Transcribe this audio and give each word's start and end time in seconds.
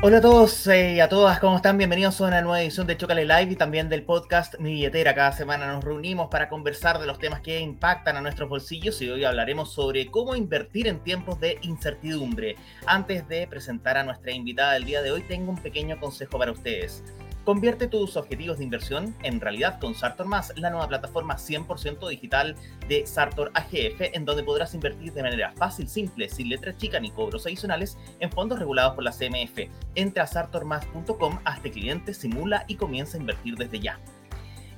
Hola 0.00 0.18
a 0.18 0.20
todos 0.20 0.64
eh, 0.68 0.94
y 0.94 1.00
a 1.00 1.08
todas, 1.08 1.40
¿cómo 1.40 1.56
están? 1.56 1.76
Bienvenidos 1.76 2.20
a 2.20 2.28
una 2.28 2.40
nueva 2.40 2.62
edición 2.62 2.86
de 2.86 2.96
Chocale 2.96 3.24
Live 3.24 3.50
y 3.50 3.56
también 3.56 3.88
del 3.88 4.04
podcast 4.04 4.56
Mi 4.60 4.70
Billetera. 4.74 5.12
Cada 5.12 5.32
semana 5.32 5.66
nos 5.72 5.82
reunimos 5.82 6.28
para 6.28 6.48
conversar 6.48 7.00
de 7.00 7.06
los 7.06 7.18
temas 7.18 7.40
que 7.40 7.58
impactan 7.58 8.16
a 8.16 8.20
nuestros 8.20 8.48
bolsillos 8.48 9.02
y 9.02 9.10
hoy 9.10 9.24
hablaremos 9.24 9.72
sobre 9.72 10.06
cómo 10.06 10.36
invertir 10.36 10.86
en 10.86 11.00
tiempos 11.00 11.40
de 11.40 11.58
incertidumbre. 11.62 12.54
Antes 12.86 13.26
de 13.26 13.48
presentar 13.48 13.98
a 13.98 14.04
nuestra 14.04 14.30
invitada 14.30 14.74
del 14.74 14.84
día 14.84 15.02
de 15.02 15.10
hoy, 15.10 15.22
tengo 15.22 15.50
un 15.50 15.58
pequeño 15.58 15.98
consejo 15.98 16.38
para 16.38 16.52
ustedes. 16.52 17.02
Convierte 17.48 17.86
tus 17.88 18.18
objetivos 18.18 18.58
de 18.58 18.64
inversión 18.64 19.14
en 19.22 19.40
realidad 19.40 19.80
con 19.80 19.94
Sartor 19.94 20.26
Más, 20.26 20.52
la 20.56 20.68
nueva 20.68 20.86
plataforma 20.86 21.36
100% 21.36 22.06
digital 22.10 22.54
de 22.88 23.06
Sartor 23.06 23.50
AGF, 23.54 24.02
en 24.12 24.26
donde 24.26 24.42
podrás 24.42 24.74
invertir 24.74 25.14
de 25.14 25.22
manera 25.22 25.54
fácil, 25.56 25.88
simple, 25.88 26.28
sin 26.28 26.50
letras 26.50 26.76
chicas 26.76 27.00
ni 27.00 27.10
cobros 27.10 27.46
adicionales 27.46 27.96
en 28.20 28.30
fondos 28.30 28.58
regulados 28.58 28.94
por 28.94 29.02
la 29.02 29.12
CMF. 29.12 29.60
Entra 29.94 30.24
a 30.24 30.26
sartormas.com, 30.26 31.38
hazte 31.46 31.70
cliente, 31.70 32.12
simula 32.12 32.66
y 32.68 32.74
comienza 32.74 33.16
a 33.16 33.20
invertir 33.20 33.54
desde 33.56 33.80
ya. 33.80 33.98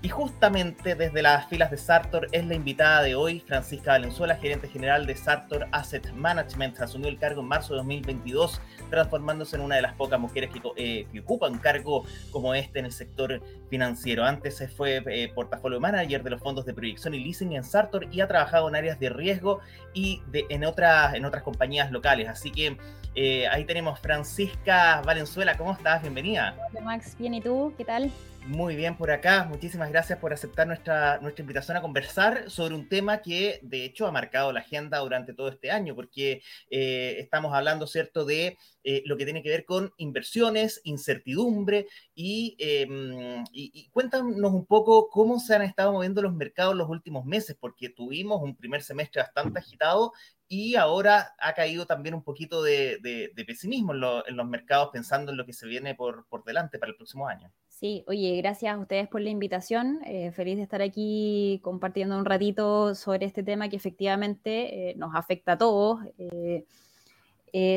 Y 0.02 0.09
justamente 0.09 0.95
desde 0.95 1.20
las 1.20 1.46
filas 1.48 1.70
de 1.70 1.77
Sartor 1.77 2.27
es 2.32 2.46
la 2.46 2.54
invitada 2.54 3.02
de 3.02 3.14
hoy, 3.14 3.41
Francisca 3.41 3.91
Valenzuela, 3.91 4.34
gerente 4.36 4.66
general 4.66 5.04
de 5.04 5.14
Sartor 5.14 5.66
Asset 5.72 6.10
Management. 6.14 6.80
Asumió 6.80 7.08
el 7.08 7.18
cargo 7.18 7.42
en 7.42 7.48
marzo 7.48 7.74
de 7.74 7.80
2022, 7.80 8.62
transformándose 8.88 9.56
en 9.56 9.62
una 9.62 9.77
de 9.77 9.82
las 9.82 9.92
pocas 9.96 10.18
mujeres 10.18 10.48
que, 10.50 10.62
eh, 10.77 11.20
ocupan 11.20 11.58
cargo 11.58 12.06
como 12.30 12.55
este 12.55 12.78
en 12.78 12.86
el 12.86 12.92
sector 12.92 13.42
financiero. 13.68 14.24
Antes 14.24 14.66
fue 14.74 15.02
eh, 15.06 15.30
portafolio 15.34 15.78
manager 15.80 16.22
de 16.22 16.30
los 16.30 16.41
fondos 16.41 16.64
de 16.64 16.72
proyección 16.72 17.12
y 17.12 17.22
leasing 17.22 17.52
en 17.52 17.62
Sartor 17.62 18.06
y 18.10 18.22
ha 18.22 18.27
trabajado 18.27 18.70
en 18.70 18.77
áreas 18.77 18.98
de 18.98 19.10
riesgo 19.10 19.60
y 19.92 20.22
de, 20.28 20.46
en, 20.48 20.64
otras, 20.64 21.12
en 21.12 21.27
otras 21.27 21.42
compañías 21.42 21.91
locales. 21.91 22.27
Así 22.27 22.50
que 22.50 22.78
eh, 23.14 23.46
ahí 23.48 23.64
tenemos 23.64 23.98
Francisca 24.00 25.02
Valenzuela. 25.05 25.56
¿Cómo 25.56 25.73
estás? 25.73 26.02
Bienvenida. 26.02 26.56
Hola 26.70 26.80
Max, 26.80 27.16
bien, 27.19 27.34
¿y 27.34 27.41
tú? 27.41 27.75
¿Qué 27.77 27.84
tal? 27.84 28.11
Muy 28.47 28.75
bien 28.75 28.97
por 28.97 29.11
acá. 29.11 29.44
Muchísimas 29.44 29.91
gracias 29.91 30.19
por 30.19 30.33
aceptar 30.33 30.66
nuestra, 30.66 31.19
nuestra 31.20 31.42
invitación 31.42 31.77
a 31.77 31.83
conversar 31.83 32.50
sobre 32.50 32.75
un 32.75 32.88
tema 32.88 33.19
que 33.20 33.61
de 33.62 33.84
hecho 33.84 34.06
ha 34.06 34.12
marcado 34.12 34.53
la 34.53 34.61
agenda 34.61 34.98
durante 34.98 35.34
todo 35.34 35.48
este 35.48 35.70
año, 35.70 35.94
porque 35.94 36.42
eh, 36.70 37.16
estamos 37.19 37.55
hablando, 37.55 37.86
¿cierto?, 37.86 38.25
de 38.25 38.56
eh, 38.84 39.03
lo 39.06 39.17
que 39.17 39.25
tiene 39.25 39.42
que 39.42 39.50
ver 39.50 39.64
con 39.64 39.92
inversiones, 39.97 40.81
incertidumbre 40.84 41.86
em, 42.17 43.45
y, 43.53 43.70
y, 43.75 43.89
cuéntanos 43.91 44.53
un 44.53 44.67
poco 44.67 45.09
cómo 45.09 45.39
se 45.39 45.55
han 45.55 45.62
estado 45.62 45.92
moviendo 45.92 46.22
los 46.22 46.34
mercados 46.34 46.75
los 46.75 46.89
últimos 46.89 47.25
meses, 47.25 47.56
porque 47.59 47.89
tuvimos 47.89 48.42
un 48.42 48.56
primer 48.56 48.83
semestre 48.83 49.22
bastante 49.22 49.59
agitado 49.59 50.12
y 50.53 50.75
ahora 50.75 51.34
ha 51.39 51.55
caído 51.55 51.87
también 51.87 52.14
un 52.14 52.25
poquito 52.25 52.61
de, 52.62 52.98
de, 53.00 53.45
pesimismo 53.45 53.95
en, 53.95 54.03
en, 54.27 54.37
los 54.37 54.48
mercados 54.48 54.91
pensando 54.92 55.31
en 55.31 55.37
lo 55.39 55.47
que 55.47 55.53
se 55.53 55.67
viene 55.67 55.94
por, 55.94 56.27
por 56.27 56.42
delante 56.42 56.78
para 56.78 56.91
el 56.91 56.97
próximo 56.97 57.28
año. 57.28 57.53
Sí, 57.69 58.05
oye, 58.09 58.37
gracias 58.37 58.75
a 58.75 58.78
ustedes 58.78 59.09
por 59.09 59.20
la 59.20 59.31
invitación. 59.31 60.00
Eh, 60.05 60.33
feliz 60.33 60.56
de 60.56 60.65
estar 60.65 60.83
aquí 60.83 61.61
compartiendo 61.62 62.19
un 62.19 62.25
ratito 62.25 62.94
sobre 62.94 63.27
este 63.27 63.42
tema 63.42 63.69
que 63.69 63.77
efectivamente 63.77 64.91
eh, 64.91 64.94
nos 64.97 65.15
afecta 65.15 65.53
a 65.53 65.59
todos. 65.59 66.00
Eh, 66.19 66.67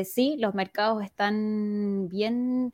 sí, 0.04 0.36
los 0.38 0.54
mercados 0.54 1.02
están 1.02 2.08
bien, 2.08 2.72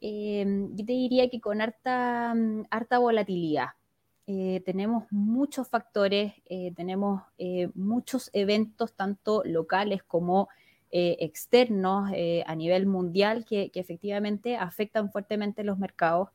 yo 0.00 0.84
te 0.86 0.92
diría 0.92 1.28
que 1.30 1.40
con 1.40 1.60
harta, 1.60 2.34
mm, 2.34 2.64
volatilidad. 3.00 3.68
tenemos 4.64 5.04
muchos 5.10 5.68
factores, 5.68 6.34
tenemos 6.76 7.22
muchos 7.74 8.30
eventos, 8.32 8.94
tanto 8.94 9.42
locales 9.44 10.02
como 10.04 10.48
externos 10.90 12.10
a 12.46 12.54
nivel 12.54 12.86
mundial, 12.86 13.44
que, 13.44 13.70
efectivamente 13.74 14.56
afectan 14.56 15.10
fuertemente 15.10 15.64
los 15.64 15.78
mercados. 15.78 16.28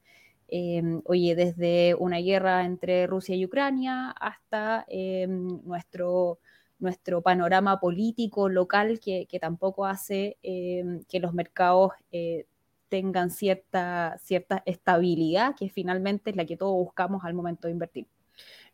Oye, 1.06 1.36
desde 1.36 1.96
una 1.96 2.18
guerra 2.20 2.66
entre 2.66 3.08
Rusia 3.08 3.36
y 3.36 3.46
Ucrania 3.46 4.12
hasta 4.12 4.86
em, 4.88 5.62
nuestro, 5.66 6.40
nuestro 6.86 7.22
panorama 7.22 7.80
político 7.80 8.48
local 8.50 9.00
que, 9.00 9.28
tampoco 9.42 9.86
hace 9.86 10.38
em, 10.44 11.04
que 11.10 11.20
los 11.20 11.34
mercados 11.34 11.92
eh, 12.12 12.48
tengan 12.90 13.30
cierta, 13.32 14.18
cierta 14.20 14.64
estabilidad, 14.66 15.56
que 15.56 15.70
finalmente 15.70 16.30
es 16.32 16.36
la 16.38 16.46
que 16.46 16.58
todos 16.58 16.76
buscamos 16.76 17.26
al 17.26 17.34
momento 17.34 17.68
de 17.68 17.74
invertir. 17.74 18.08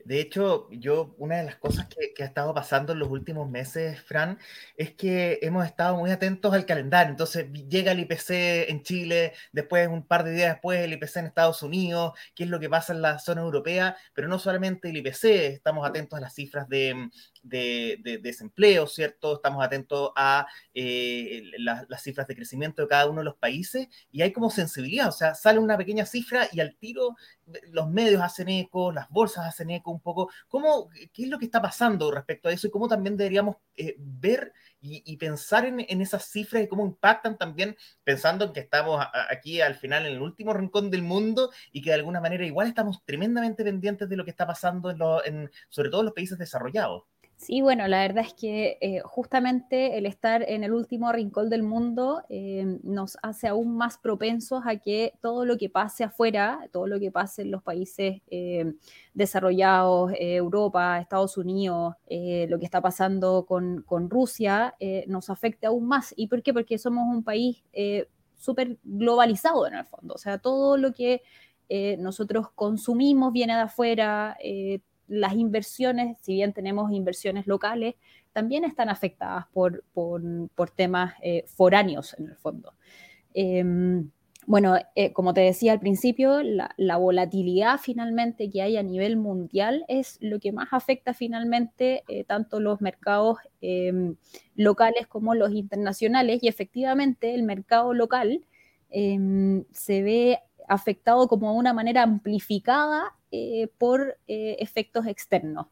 De 0.06 0.20
hecho, 0.20 0.68
yo, 0.72 1.16
una 1.18 1.38
de 1.38 1.44
las 1.44 1.56
cosas 1.58 1.88
que, 1.88 2.24
ha 2.24 2.26
estado 2.26 2.54
pasando 2.54 2.94
en 2.94 3.00
los 3.00 3.10
últimos 3.10 3.50
meses, 3.50 4.02
Fran, 4.02 4.40
es 4.76 4.94
que 4.94 5.40
hemos 5.42 5.66
estado 5.66 5.98
muy 5.98 6.12
atentos 6.12 6.54
al 6.54 6.66
calendario. 6.66 7.12
Entonces, 7.12 7.52
llega 7.70 7.92
el 7.92 8.00
IPC 8.00 8.70
en 8.70 8.84
Chile, 8.84 9.34
después, 9.52 9.88
un 9.88 10.06
par 10.06 10.24
de 10.24 10.32
días 10.32 10.54
después, 10.54 10.80
el 10.80 10.94
IPC 10.94 11.18
en 11.18 11.26
Estados 11.28 11.62
Unidos, 11.64 12.14
qué 12.36 12.44
es 12.46 12.50
lo 12.50 12.60
que 12.60 12.70
pasa 12.70 12.94
en 12.94 13.02
la 13.02 13.20
zona 13.20 13.42
europea, 13.42 13.96
pero 14.14 14.28
no 14.28 14.40
solamente 14.40 14.90
el 14.90 14.98
IPC, 14.98 15.26
estamos 15.54 15.88
atentos 15.88 16.18
a 16.18 16.22
las 16.22 16.34
cifras 16.34 16.68
de, 16.68 17.10
de, 17.44 18.20
desempleo, 18.22 18.88
¿cierto? 18.88 19.36
Estamos 19.36 19.64
atentos 19.64 20.12
a 20.16 20.48
eh, 20.74 21.44
las 21.58 22.02
cifras 22.04 22.28
de 22.28 22.36
crecimiento 22.36 22.82
de 22.82 22.88
cada 22.88 23.08
uno 23.08 23.22
de 23.22 23.26
los 23.26 23.36
países 23.36 23.88
y 24.12 24.22
hay 24.22 24.32
como 24.32 24.50
sensibilidad, 24.50 25.10
o 25.10 25.12
sea, 25.12 25.36
sale 25.36 25.60
una 25.60 25.78
pequeña 25.78 26.06
cifra 26.06 26.48
y 26.52 26.60
al 26.60 26.76
tiro 26.76 27.16
los 27.72 27.90
medios 27.90 28.22
hacen 28.22 28.50
eco, 28.50 28.92
las 28.92 29.10
bolsas 29.10 29.46
hacen 29.46 29.72
eco 29.72 29.92
un 29.92 30.00
poco. 30.00 30.30
¿Cómo, 30.48 30.90
¿Qué 31.14 31.24
es 31.24 31.30
lo 31.30 31.38
que 31.38 31.46
está 31.46 31.62
pasando 31.62 32.12
respecto 32.12 32.50
a 32.50 32.54
eso 32.54 32.68
y 32.68 32.72
cómo 32.72 32.88
también 32.88 33.18
deberíamos 33.18 33.58
eh, 33.76 33.96
ver 33.98 34.54
y, 34.84 35.18
pensar 35.18 35.66
en, 35.66 36.02
esas 36.02 36.26
cifras 36.26 36.64
y 36.64 36.68
cómo 36.68 36.86
impactan 36.86 37.38
también, 37.38 37.78
pensando 38.04 38.46
en 38.46 38.54
que 38.54 38.62
estamos 38.62 39.06
aquí 39.30 39.62
al 39.62 39.76
final 39.76 40.08
en 40.08 40.14
el 40.14 40.22
último 40.22 40.54
rincón 40.54 40.90
del 40.90 41.04
mundo 41.04 41.52
y 41.72 41.84
que 41.84 41.92
de 41.92 41.98
alguna 41.98 42.20
manera 42.20 42.46
igual 42.46 42.68
estamos 42.68 43.04
tremendamente 43.06 43.64
pendientes 43.64 44.10
de 44.10 44.18
lo 44.18 44.24
que 44.26 44.32
está 44.32 44.48
pasando 44.48 44.90
en, 45.24 45.52
sobre 45.70 45.90
todo 45.90 46.02
en 46.02 46.06
los 46.06 46.16
países 46.16 46.38
desarrollados? 46.38 47.04
Sí, 47.42 47.62
bueno, 47.62 47.88
la 47.88 48.02
verdad 48.02 48.24
es 48.28 48.36
que 48.36 48.78
eh, 48.82 49.02
justamente 49.04 49.98
el 49.98 50.06
estar 50.06 50.48
en 50.48 50.64
el 50.64 50.74
último 50.74 51.12
rincón 51.12 51.50
del 51.50 51.64
mundo 51.64 52.22
eh, 52.30 52.78
nos 52.84 53.18
hace 53.24 53.48
aún 53.48 53.76
más 53.78 53.98
propensos 53.98 54.62
a 54.64 54.76
que 54.76 55.14
todo 55.24 55.44
lo 55.44 55.58
que 55.58 55.68
pase 55.68 56.04
afuera, 56.04 56.60
todo 56.72 56.86
lo 56.86 57.00
que 57.00 57.10
pase 57.10 57.42
en 57.42 57.50
los 57.50 57.64
países 57.64 58.22
eh, 58.30 58.76
desarrollados, 59.16 60.12
Europa, 60.20 61.00
Estados 61.00 61.36
Unidos, 61.36 61.96
lo 62.08 62.60
que 62.60 62.66
está 62.66 62.80
pasando 62.80 63.48
con, 63.48 63.84
Rusia, 64.10 64.76
nos 65.08 65.32
afecte 65.32 65.66
aún 65.66 65.88
más. 65.88 66.14
¿Y 66.16 66.28
por 66.28 66.44
qué? 66.44 66.54
Porque 66.54 66.78
somos 66.78 67.08
un 67.08 67.24
país 67.24 67.64
súper 68.38 68.78
globalizado 68.84 69.66
en 69.66 69.76
el 69.76 69.86
fondo. 69.86 70.14
O 70.14 70.18
sea, 70.20 70.38
todo 70.38 70.78
lo 70.78 70.94
que 70.94 71.24
nosotros 71.98 72.52
consumimos 72.54 73.34
viene 73.34 73.56
de 73.56 73.62
afuera 73.62 74.38
las 75.12 75.34
inversiones, 75.34 76.18
si 76.22 76.34
bien 76.36 76.54
tenemos 76.54 76.92
inversiones 76.92 77.46
locales, 77.48 77.96
también 78.32 78.64
están 78.64 78.90
afectadas 78.90 79.46
por, 79.54 79.84
temas 80.76 81.14
eh, 81.22 81.44
foráneos 81.48 82.16
en 82.18 82.30
el 82.30 82.36
fondo. 82.38 82.74
Em, 83.34 84.10
bueno, 84.48 84.76
eh, 84.96 85.14
como 85.14 85.34
te 85.34 85.42
decía 85.42 85.74
al 85.74 85.80
principio, 85.80 86.42
la, 86.42 86.98
volatilidad 86.98 87.78
finalmente 87.78 88.50
que 88.50 88.62
hay 88.62 88.78
a 88.78 88.84
nivel 88.84 89.16
mundial 89.18 89.86
es 89.88 90.18
lo 90.22 90.40
que 90.40 90.52
más 90.52 90.70
afecta 90.72 91.14
finalmente 91.14 92.04
eh, 92.08 92.24
tanto 92.24 92.60
los 92.60 92.82
mercados 92.82 93.38
em, 93.62 94.16
locales 94.56 95.08
como 95.08 95.36
los 95.36 95.52
internacionales 95.52 96.40
y 96.42 96.48
efectivamente 96.48 97.36
el 97.36 97.44
mercado 97.44 97.94
local 97.94 98.44
em, 98.90 99.64
se 99.72 100.02
ve 100.02 100.40
afectado 100.72 101.28
como 101.28 101.52
de 101.52 101.58
una 101.58 101.74
manera 101.74 102.04
amplificada 102.04 103.14
eh, 103.32 103.68
por 103.78 104.18
eh, 104.28 104.56
efectos 104.60 105.06
externos. 105.06 105.68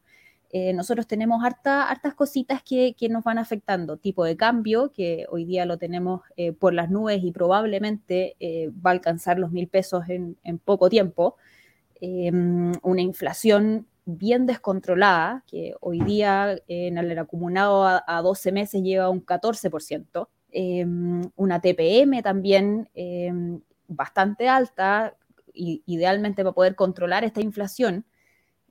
Eh, 0.52 0.72
nosotros 0.72 1.06
tenemos 1.06 1.42
hartas 1.44 2.14
cositas 2.14 2.62
que, 2.62 2.94
nos 3.08 3.24
van 3.24 3.38
afectando, 3.38 3.96
tipo 3.96 4.24
de 4.24 4.36
cambio, 4.36 4.92
que 4.92 5.24
hoy 5.30 5.44
día 5.44 5.64
lo 5.64 5.78
tenemos 5.78 6.22
por 6.58 6.74
las 6.74 6.90
nubes 6.90 7.22
y 7.22 7.30
probablemente 7.30 8.36
va 8.84 8.90
a 8.90 8.94
alcanzar 8.94 9.38
los 9.38 9.52
mil 9.52 9.68
pesos 9.68 10.02
en, 10.08 10.58
poco 10.58 10.88
tiempo, 10.90 11.36
em, 12.00 12.72
una 12.82 13.00
inflación 13.00 13.86
bien 14.06 14.44
descontrolada, 14.46 15.44
que 15.46 15.74
hoy 15.80 16.00
día 16.00 16.58
en 16.66 16.98
el 16.98 17.16
acumulado 17.16 17.84
a, 17.84 18.02
a 18.08 18.20
12 18.20 18.50
meses 18.50 18.82
lleva 18.82 19.08
un 19.08 19.24
14%, 19.24 20.28
em, 20.50 21.22
una 21.36 21.60
TPM 21.60 22.22
también 22.22 22.90
em, 22.94 23.60
bastante 23.90 24.48
alta, 24.48 25.14
idealmente 25.52 26.42
para 26.42 26.54
poder 26.54 26.74
controlar 26.74 27.24
esta 27.24 27.40
inflación. 27.40 28.04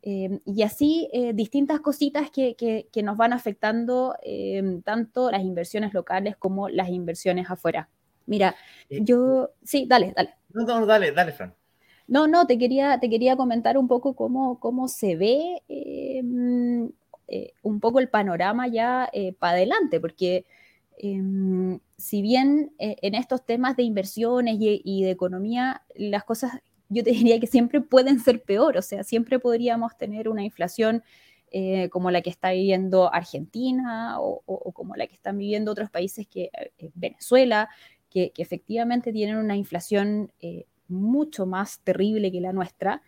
Eh, 0.02 0.40
y 0.46 0.64
así 0.64 1.10
eh, 1.12 1.34
distintas 1.34 1.82
cositas 1.82 2.32
que, 2.32 2.56
que, 2.56 3.04
nos 3.04 3.18
van 3.18 3.34
afectando 3.34 4.16
eh, 4.24 4.80
tanto 4.86 5.30
las 5.30 5.42
inversiones 5.42 5.94
locales 5.94 6.38
como 6.38 6.70
las 6.70 6.90
inversiones 6.90 7.50
afuera. 7.50 7.90
Mira, 8.26 8.56
yo... 8.90 9.50
Sí, 9.64 9.86
dale, 9.88 10.14
dale. 10.16 10.36
No, 10.54 10.64
no, 10.64 10.86
dale, 10.86 11.12
dale, 11.12 11.34
Fran. 11.34 11.54
No, 12.08 12.28
no, 12.28 12.48
te 12.48 12.58
quería, 12.58 13.00
te 13.00 13.10
quería 13.10 13.36
comentar 13.36 13.78
un 13.78 13.88
poco 13.88 14.16
cómo, 14.16 14.60
cómo 14.60 14.88
se 14.88 15.16
ve 15.16 15.62
un 17.62 17.80
poco 17.80 18.00
el 18.00 18.10
panorama 18.10 18.68
ya 18.68 19.12
para 19.38 19.54
adelante, 19.54 20.00
porque 20.00 20.46
em, 21.00 21.80
si 21.98 22.22
bien 22.22 22.74
eh, 22.78 22.98
en 23.02 23.16
estos 23.16 23.46
temas 23.46 23.76
de 23.76 23.84
inversiones 23.84 24.58
y, 24.60 25.04
de 25.04 25.12
economía, 25.12 25.82
las 25.96 26.24
cosas 26.24 26.60
yo 26.90 27.04
te 27.04 27.12
diría 27.12 27.40
que 27.40 27.48
siempre 27.48 27.82
pueden 27.82 28.20
ser 28.20 28.44
peor, 28.44 28.78
o 28.78 28.82
sea, 28.82 29.04
siempre 29.04 29.40
podríamos 29.40 29.98
tener 29.98 30.30
una 30.30 30.44
inflación 30.44 31.04
eh, 31.52 31.90
como 31.90 32.12
la 32.12 32.22
que 32.22 32.30
está 32.30 32.52
viviendo 32.52 33.12
Argentina 33.12 34.18
o, 34.20 34.44
como 34.74 34.96
la 34.96 35.08
que 35.08 35.16
están 35.16 35.38
viviendo 35.38 35.72
otros 35.72 35.90
países 35.90 36.28
que 36.28 36.52
eh, 36.78 36.92
Venezuela, 36.94 37.70
que, 38.10 38.34
efectivamente 38.38 39.12
tienen 39.12 39.38
una 39.38 39.56
inflación 39.56 40.32
mucho 40.88 41.46
más 41.46 41.80
terrible 41.80 42.32
que 42.32 42.42
la 42.42 42.54
nuestra. 42.54 43.02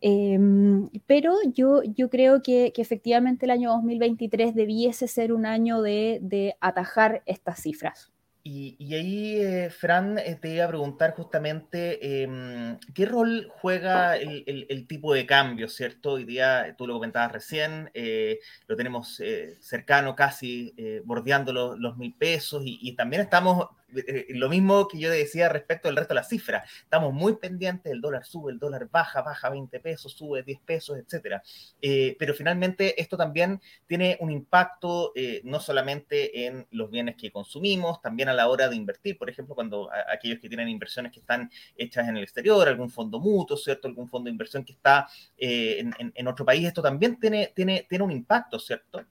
Em, 0.00 0.88
pero 1.06 1.34
yo, 1.52 1.82
yo 1.82 2.08
creo 2.10 2.42
que, 2.42 2.72
efectivamente 2.76 3.46
el 3.46 3.50
año 3.50 3.70
2023 3.72 4.54
debiese 4.54 5.08
ser 5.08 5.32
un 5.32 5.46
año 5.46 5.82
de, 5.82 6.54
atajar 6.60 7.22
estas 7.26 7.60
cifras. 7.60 8.12
Y, 8.44 8.94
ahí, 8.94 9.36
eh, 9.42 9.68
Fran, 9.68 10.16
eh, 10.18 10.38
te 10.40 10.54
iba 10.54 10.64
a 10.64 10.68
preguntar 10.68 11.14
justamente 11.14 12.22
em, 12.22 12.78
qué 12.94 13.04
rol 13.04 13.46
juega 13.60 14.16
el, 14.16 14.86
tipo 14.86 15.12
de 15.12 15.26
cambio, 15.26 15.68
¿cierto? 15.68 16.12
Hoy 16.12 16.24
día, 16.24 16.74
tú 16.78 16.86
lo 16.86 16.94
comentabas 16.94 17.32
recién, 17.32 17.90
eh, 17.92 18.38
lo 18.66 18.74
tenemos 18.76 19.20
cercano, 19.60 20.16
casi 20.16 20.74
bordeando 21.04 21.52
los, 21.52 21.98
mil 21.98 22.14
pesos 22.14 22.62
y, 22.64 22.78
y, 22.80 22.96
también 22.96 23.20
estamos 23.22 23.68
eh, 23.94 24.26
lo 24.30 24.48
mismo 24.48 24.86
que 24.86 24.98
yo 24.98 25.10
decía 25.10 25.48
respecto 25.48 25.88
del 25.88 25.96
resto 25.96 26.12
de 26.12 26.20
las 26.20 26.28
cifras. 26.28 26.70
Estamos 26.82 27.12
muy 27.14 27.36
pendientes, 27.36 27.90
el 27.90 28.00
dólar 28.00 28.24
sube, 28.24 28.52
el 28.52 28.58
dólar 28.58 28.88
baja, 28.90 29.22
baja 29.22 29.48
20 29.48 29.80
pesos, 29.80 30.12
sube 30.12 30.42
10 30.42 30.60
pesos, 30.60 30.98
etcétera. 30.98 31.42
Eh, 31.80 32.14
pero 32.18 32.34
finalmente 32.34 33.00
esto 33.00 33.16
también 33.16 33.60
tiene 33.86 34.18
un 34.20 34.30
impacto 34.30 35.12
eh, 35.14 35.40
no 35.44 35.60
solamente 35.60 36.46
en 36.46 36.66
los 36.70 36.90
bienes 36.90 37.16
que 37.16 37.30
consumimos, 37.30 38.02
también 38.02 38.28
a 38.28 38.34
la 38.34 38.48
hora 38.48 38.68
de 38.68 38.76
invertir. 38.76 39.16
Por 39.16 39.30
ejemplo, 39.30 39.54
cuando 39.54 39.88
aquellos 40.12 40.38
que 40.38 40.48
tienen 40.48 40.68
inversiones 40.68 41.12
que 41.12 41.20
están 41.20 41.50
hechas 41.76 42.08
en 42.08 42.16
el 42.16 42.22
exterior, 42.22 42.68
algún 42.68 42.90
fondo 42.90 43.18
mutuo, 43.18 43.56
¿cierto? 43.56 43.88
Algún 43.88 44.08
fondo 44.08 44.26
de 44.26 44.32
inversión 44.32 44.64
que 44.64 44.72
está 44.72 45.08
en, 45.36 45.94
en, 46.14 46.28
otro 46.28 46.44
país, 46.44 46.66
esto 46.66 46.82
también 46.82 47.18
tiene, 47.18 47.52
tiene, 47.54 47.86
tiene 47.88 48.04
un 48.04 48.12
impacto, 48.12 48.58
¿cierto? 48.58 49.04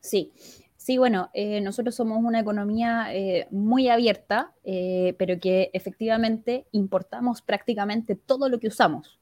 Sí, 0.00 0.32
Sí, 0.86 0.98
bueno, 0.98 1.30
eh, 1.34 1.60
nosotros 1.62 1.96
somos 1.96 2.22
una 2.22 2.38
economía 2.38 3.12
eh, 3.12 3.48
muy 3.50 3.88
abierta, 3.88 4.52
eh, 4.62 5.16
pero 5.18 5.40
que 5.40 5.68
efectivamente 5.72 6.68
importamos 6.70 7.42
prácticamente 7.42 8.14
todo 8.14 8.48
lo 8.48 8.60
que 8.60 8.68
usamos. 8.68 9.18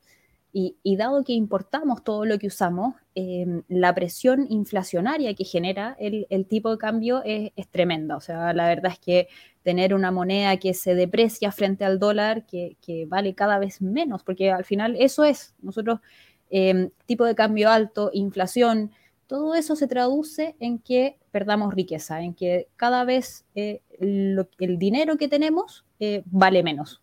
Y, 0.53 0.77
dado 0.99 1.25
que 1.25 1.33
importamos 1.33 2.05
todo 2.05 2.27
lo 2.27 2.39
que 2.39 2.49
usamos, 2.49 2.97
em, 3.15 3.63
la 3.69 3.95
presión 3.95 4.47
inflacionaria 4.51 5.35
que 5.35 5.45
genera 5.45 5.97
el, 5.99 6.47
tipo 6.47 6.71
de 6.71 6.77
cambio 6.77 7.23
es, 7.25 7.51
tremenda. 7.71 8.17
O 8.17 8.21
sea, 8.21 8.53
la 8.53 8.69
verdad 8.69 8.93
es 8.93 8.99
que 8.99 9.29
tener 9.63 9.95
una 9.95 10.11
moneda 10.11 10.59
que 10.59 10.75
se 10.75 10.95
deprecia 10.95 11.51
frente 11.51 11.87
al 11.87 11.99
dólar, 11.99 12.45
que, 12.45 12.77
vale 13.09 13.35
cada 13.35 13.59
vez 13.59 13.81
menos, 13.81 14.23
porque 14.23 14.51
al 14.51 14.65
final 14.67 14.97
eso 14.99 15.25
es, 15.25 15.55
nosotros, 15.63 16.01
em, 16.51 16.91
tipo 17.07 17.25
de 17.25 17.35
cambio 17.35 17.71
alto, 17.71 18.11
inflación, 18.13 18.91
todo 19.35 19.57
eso 19.57 19.75
se 19.75 19.89
traduce 19.89 20.55
en 20.61 20.79
que 20.79 21.19
perdamos 21.33 21.75
riqueza, 21.75 22.23
en 22.23 22.35
que 22.35 22.69
cada 22.77 23.05
vez 23.05 23.45
eh, 23.57 23.81
el 23.99 24.79
dinero 24.79 25.17
que 25.17 25.27
tenemos 25.27 25.85
eh, 25.99 26.23
vale 26.27 26.63
menos. 26.63 27.03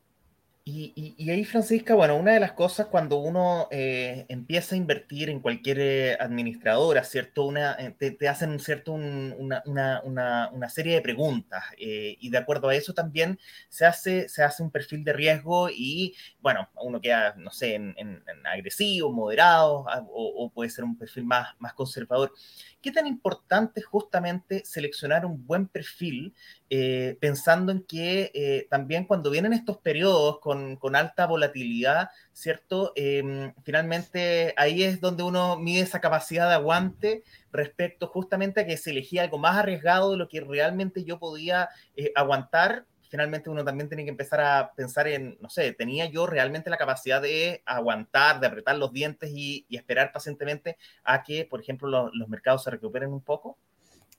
Y, 0.64 1.28
ahí, 1.32 1.44
Francisca, 1.44 1.96
bueno, 1.96 2.16
una 2.16 2.34
de 2.34 2.40
las 2.40 2.52
cosas 2.52 2.86
cuando 2.86 3.18
uno 3.18 3.68
eh, 3.72 4.28
empieza 4.30 4.76
a 4.76 4.78
invertir 4.78 5.32
en 5.32 5.40
cualquier 5.40 5.80
eh, 5.80 6.18
administradora, 6.20 7.04
¿cierto? 7.04 7.46
Una, 7.46 7.76
eh, 7.80 7.92
te, 7.92 8.30
hacen 8.30 8.60
cierto 8.60 8.92
una, 8.94 9.64
una, 9.66 10.70
serie 10.70 10.94
de 10.94 11.02
preguntas 11.02 11.64
y 11.78 12.30
de 12.30 12.38
acuerdo 12.38 12.70
a 12.70 12.76
eso 12.76 12.94
también 12.94 13.40
se 13.70 13.88
hace, 13.88 14.30
se 14.30 14.44
hace 14.44 14.62
un 14.62 14.70
perfil 14.70 15.04
de 15.04 15.14
riesgo 15.14 15.68
y, 15.72 16.16
bueno, 16.42 16.70
uno 16.76 17.02
queda, 17.02 17.34
no 17.38 17.50
sé, 17.50 17.74
en, 17.74 18.24
agresivo, 18.46 19.12
moderado 19.12 19.86
o, 20.14 20.46
o, 20.46 20.50
puede 20.52 20.70
ser 20.70 20.84
un 20.84 20.96
perfil 20.96 21.26
más, 21.26 21.56
más 21.58 21.74
conservador. 21.74 22.34
¿Qué 22.82 22.92
tan 22.92 23.06
importante 23.06 23.80
es 23.80 23.86
justamente 23.86 24.64
seleccionar 24.66 25.26
un 25.26 25.46
buen 25.46 25.68
perfil 25.68 26.34
eh, 26.70 27.16
pensando 27.20 27.72
en 27.72 27.84
que 27.84 28.32
eh, 28.34 28.68
también 28.70 29.06
cuando 29.06 29.30
vienen 29.30 29.54
estos 29.54 29.78
periodos 29.78 30.40
con, 30.40 30.80
alta 30.96 31.28
volatilidad, 31.28 32.10
¿cierto? 32.34 32.92
Em, 32.96 33.54
finalmente 33.64 34.54
ahí 34.58 34.84
es 34.84 35.00
donde 35.00 35.22
uno 35.24 35.58
mide 35.58 35.82
esa 35.82 36.02
capacidad 36.02 36.48
de 36.48 36.56
aguante 36.56 37.24
respecto 37.52 38.08
justamente 38.08 38.62
a 38.62 38.66
que 38.66 38.78
se 38.78 38.92
elegía 38.92 39.24
algo 39.24 39.38
más 39.38 39.58
arriesgado 39.58 40.12
de 40.12 40.18
lo 40.18 40.28
que 40.28 40.42
realmente 40.42 41.04
yo 41.04 41.20
podía 41.20 41.70
eh, 41.96 42.12
aguantar 42.16 42.86
finalmente 43.12 43.50
uno 43.50 43.66
también 43.66 43.90
tiene 43.90 44.06
que 44.06 44.10
empezar 44.10 44.40
a 44.40 44.72
pensar 44.74 45.06
en, 45.06 45.38
no 45.42 45.50
sé, 45.50 45.74
¿tenía 45.74 46.06
yo 46.06 46.26
realmente 46.26 46.70
la 46.70 46.78
capacidad 46.78 47.22
de 47.22 47.62
aguantar, 47.66 48.40
de 48.40 48.48
apretar 48.48 48.78
los 48.78 48.94
dientes 48.94 49.30
y, 49.36 49.66
esperar 49.70 50.14
pacientemente 50.14 50.78
a 51.04 51.22
que, 51.22 51.44
por 51.44 51.60
ejemplo, 51.60 52.10
los 52.14 52.30
mercados 52.30 52.64
se 52.64 52.72
recuperen 52.72 53.12
un 53.12 53.20
poco? 53.20 53.58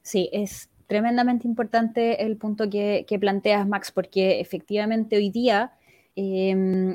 Sí, 0.03 0.29
es 0.31 0.69
tremendamente 0.87 1.49
importante 1.49 2.23
el 2.23 2.37
punto 2.37 2.69
que, 2.69 3.07
planteas, 3.19 3.67
Max, 3.67 3.91
porque 3.91 4.41
efectivamente 4.41 5.17
hoy 5.17 5.31
día, 5.31 5.73
em, 6.15 6.95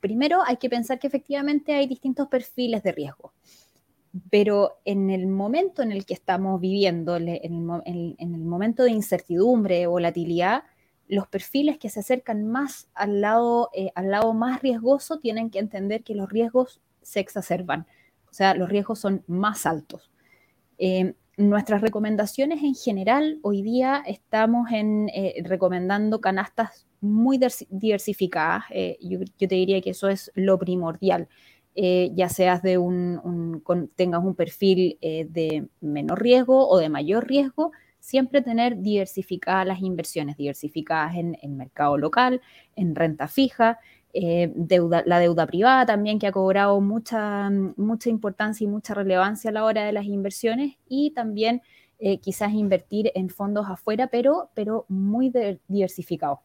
primero 0.00 0.42
hay 0.44 0.56
que 0.56 0.68
pensar 0.68 0.98
que 0.98 1.06
efectivamente 1.06 1.74
hay 1.74 1.86
distintos 1.86 2.26
perfiles 2.26 2.82
de 2.82 2.90
riesgo. 2.90 3.34
Pero 4.30 4.80
en 4.84 5.10
el 5.10 5.28
momento 5.28 5.82
en 5.82 5.92
el 5.92 6.06
que 6.06 6.14
estamos 6.14 6.60
viviendo, 6.60 7.16
en 7.16 7.28
el, 7.28 8.16
en 8.18 8.34
el 8.34 8.44
momento 8.44 8.82
de 8.82 8.90
incertidumbre, 8.90 9.86
volatilidad, 9.86 10.64
los 11.08 11.28
perfiles 11.28 11.78
que 11.78 11.88
se 11.88 12.00
acercan 12.00 12.46
más 12.46 12.88
al 12.94 13.20
lado, 13.20 13.70
eh, 13.72 13.90
al 13.94 14.10
lado 14.10 14.34
más 14.34 14.62
riesgoso 14.62 15.18
tienen 15.18 15.50
que 15.50 15.58
entender 15.58 16.02
que 16.02 16.14
los 16.14 16.28
riesgos 16.30 16.80
se 17.02 17.20
exacerban, 17.20 17.86
o 18.28 18.34
sea, 18.34 18.54
los 18.54 18.68
riesgos 18.68 18.98
son 18.98 19.22
más 19.26 19.66
altos. 19.66 20.10
Eh, 20.78 21.14
nuestras 21.36 21.80
recomendaciones 21.82 22.62
en 22.62 22.74
general, 22.74 23.38
hoy 23.42 23.62
día 23.62 24.02
estamos 24.06 24.70
en, 24.72 25.08
eh, 25.10 25.34
recomendando 25.44 26.20
canastas 26.20 26.86
muy 27.00 27.38
diversificadas. 27.68 28.64
Yo, 29.00 29.20
te 29.38 29.54
diría 29.54 29.80
que 29.82 29.90
eso 29.90 30.08
es 30.08 30.32
lo 30.34 30.58
primordial. 30.58 31.28
ya 31.74 32.28
seas 32.30 32.62
de 32.62 32.78
un, 32.78 33.62
tengas 33.96 34.24
un 34.24 34.34
perfil 34.34 34.98
de 35.00 35.68
menor 35.82 36.22
riesgo 36.22 36.66
o 36.68 36.78
de 36.78 36.88
mayor 36.88 37.28
riesgo, 37.28 37.70
siempre 38.06 38.40
tener 38.40 38.78
diversificadas 38.82 39.66
las 39.66 39.80
inversiones, 39.80 40.36
diversificadas 40.36 41.16
en 41.16 41.36
el 41.42 41.50
mercado 41.50 41.98
local, 41.98 42.40
en 42.76 42.94
renta 42.94 43.26
fija, 43.26 43.80
eh, 44.12 44.52
la 45.06 45.18
deuda 45.18 45.44
privada 45.44 45.86
también 45.86 46.20
que 46.20 46.28
ha 46.28 46.32
cobrado 46.32 46.80
mucha, 46.80 47.50
mucha 47.50 48.08
importancia 48.08 48.64
y 48.64 48.68
mucha 48.68 48.94
relevancia 48.94 49.50
a 49.50 49.52
la 49.52 49.64
hora 49.64 49.84
de 49.84 49.90
las 49.90 50.04
inversiones 50.04 50.76
y 50.88 51.10
también 51.10 51.62
eh, 51.98 52.18
quizás 52.18 52.52
invertir 52.52 53.10
en 53.16 53.28
fondos 53.28 53.66
afuera, 53.68 54.06
pero, 54.06 54.50
pero 54.54 54.86
muy 54.88 55.32
diversificados. 55.66 56.38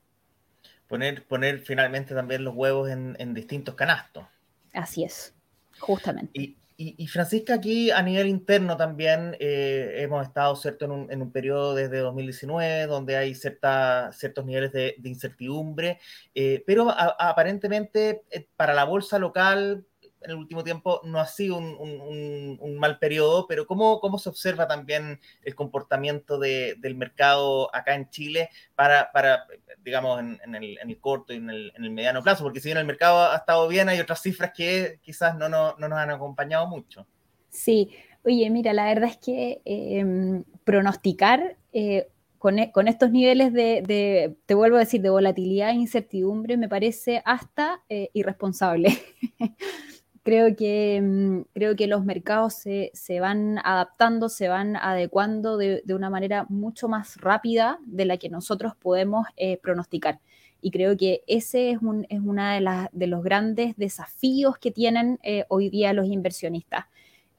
Poner, 0.87 1.27
poner 1.27 1.59
finalmente 1.59 2.15
también 2.15 2.43
los 2.43 2.55
huevos 2.55 2.89
en, 2.89 3.15
en 3.19 3.35
distintos 3.35 3.75
canastos. 3.75 4.25
Así 4.73 5.03
es, 5.03 5.35
justamente. 5.79 6.31
Y, 6.33 6.57
y, 6.97 7.07
Francisca, 7.07 7.55
aquí 7.55 7.91
a 7.91 8.01
nivel 8.01 8.27
interno 8.27 8.75
también 8.75 9.35
eh, 9.39 9.95
hemos 9.97 10.25
estado 10.25 10.55
¿cierto? 10.55 10.85
En, 10.85 10.91
un, 10.91 11.11
en 11.11 11.21
un 11.21 11.31
periodo 11.31 11.75
desde 11.75 11.99
2019 11.99 12.87
donde 12.87 13.17
hay 13.17 13.35
cierta, 13.35 14.11
ciertos 14.13 14.45
niveles 14.45 14.71
de, 14.71 14.95
incertidumbre, 15.03 15.99
eh, 16.33 16.63
pero 16.65 16.89
aparentemente 16.89 18.23
eh, 18.31 18.47
para 18.55 18.73
la 18.73 18.85
bolsa 18.85 19.19
local 19.19 19.85
en 20.23 20.31
el 20.31 20.37
último 20.37 20.63
tiempo 20.63 21.01
no 21.03 21.19
ha 21.19 21.27
sido 21.27 21.57
un, 21.57 22.77
mal 22.77 22.97
periodo, 22.99 23.45
pero 23.47 23.67
¿cómo, 23.67 23.99
¿cómo, 23.99 24.17
se 24.17 24.29
observa 24.29 24.67
también 24.67 25.19
el 25.43 25.55
comportamiento 25.55 26.39
de, 26.39 26.75
del 26.79 26.95
mercado 26.95 27.73
acá 27.75 27.93
en 27.95 28.09
Chile 28.09 28.49
para, 28.75 29.11
para 29.11 29.45
digamos, 29.83 30.19
en, 30.19 30.55
el, 30.55 30.99
corto 30.99 31.33
y 31.33 31.37
en 31.37 31.49
el, 31.49 31.73
en 31.75 31.83
el, 31.83 31.91
mediano 31.91 32.23
plazo? 32.23 32.43
Porque 32.43 32.59
si 32.59 32.69
bien 32.69 32.77
el 32.77 32.85
mercado 32.85 33.31
ha 33.31 33.35
estado 33.35 33.67
bien, 33.67 33.89
hay 33.89 33.99
otras 33.99 34.21
cifras 34.21 34.51
que 34.55 34.99
quizás 35.01 35.35
no, 35.37 35.47
no, 35.49 35.75
no 35.77 35.87
nos 35.87 35.99
han 35.99 36.09
acompañado 36.09 36.67
mucho. 36.67 37.05
Sí, 37.49 37.91
oye, 38.23 38.49
mira, 38.49 38.73
la 38.73 38.85
verdad 38.85 39.09
es 39.09 39.17
que 39.17 39.61
em, 39.65 40.43
pronosticar... 40.63 41.57
Eh, 41.73 42.07
con, 42.37 42.57
e, 42.57 42.71
con, 42.71 42.87
estos 42.87 43.11
niveles 43.11 43.53
de, 43.53 43.83
de, 43.85 44.35
te 44.47 44.55
vuelvo 44.55 44.77
a 44.77 44.79
decir, 44.79 44.99
de 44.99 45.11
volatilidad 45.11 45.69
e 45.69 45.73
incertidumbre, 45.75 46.57
me 46.57 46.67
parece 46.67 47.21
hasta 47.23 47.83
eh, 47.87 48.09
irresponsable. 48.13 48.97
creo 50.23 50.55
que, 50.55 51.01
mm, 51.01 51.41
creo 51.53 51.75
que 51.75 51.87
los 51.87 52.05
mercados 52.05 52.53
se, 52.53 53.19
van 53.19 53.59
adaptando, 53.63 54.29
se 54.29 54.47
van 54.47 54.75
adecuando 54.75 55.57
de, 55.57 55.83
una 55.89 56.09
manera 56.09 56.45
mucho 56.49 56.87
más 56.87 57.17
rápida 57.17 57.79
de 57.85 58.05
la 58.05 58.17
que 58.17 58.29
nosotros 58.29 58.75
podemos 58.75 59.27
eh, 59.37 59.57
pronosticar. 59.57 60.19
Y 60.61 60.71
creo 60.71 60.95
que 60.95 61.23
ese 61.27 61.71
es, 61.71 61.81
un, 61.81 62.05
es 62.09 62.19
uno 62.23 62.43
de, 62.45 62.89
de 62.91 63.07
los 63.07 63.23
grandes 63.23 63.75
desafíos 63.77 64.57
que 64.59 64.71
tienen 64.71 65.19
eh, 65.23 65.45
hoy 65.49 65.69
día 65.69 65.93
los 65.93 66.07
inversionistas. 66.07 66.85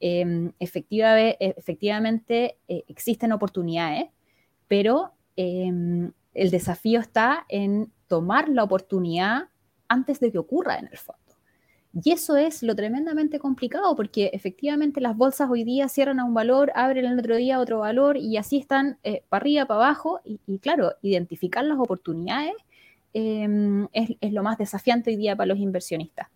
Em, 0.05 0.51
efectivamente, 0.59 1.37
efectivamente 1.57 2.57
eh, 2.67 2.83
existen 2.89 3.31
oportunidades, 3.31 4.09
pero 4.67 5.13
em, 5.37 6.11
el 6.33 6.51
desafío 6.51 6.99
está 6.99 7.45
en 7.47 7.89
tomar 8.07 8.49
la 8.49 8.63
oportunidad 8.63 9.47
antes 9.87 10.19
de 10.19 10.31
que 10.31 10.39
ocurra 10.39 10.77
en 10.77 10.87
el 10.91 10.97
fondo. 10.97 11.22
Y 12.01 12.11
eso 12.11 12.37
es 12.37 12.63
lo 12.63 12.75
tremendamente 12.75 13.37
complicado 13.37 13.95
porque 13.95 14.31
efectivamente 14.33 14.99
las 14.99 15.15
bolsas 15.15 15.49
hoy 15.49 15.63
día 15.63 15.87
cierran 15.87 16.19
a 16.19 16.25
un 16.25 16.33
valor, 16.33 16.71
abren 16.73 17.05
el 17.05 17.19
otro 17.19 17.35
día 17.35 17.59
otro 17.59 17.79
valor 17.79 18.17
y 18.17 18.37
así 18.37 18.57
están 18.57 18.97
eh, 19.03 19.23
para 19.29 19.41
arriba, 19.41 19.65
para 19.65 19.85
abajo. 19.85 20.19
Y, 20.25 20.57
claro, 20.57 20.93
identificar 21.03 21.63
las 21.63 21.77
oportunidades 21.77 22.53
em, 23.13 23.87
es, 23.93 24.09
lo 24.33 24.41
más 24.41 24.57
desafiante 24.57 25.11
hoy 25.11 25.17
día 25.17 25.35
para 25.35 25.47
los 25.47 25.59
inversionistas. 25.59 26.29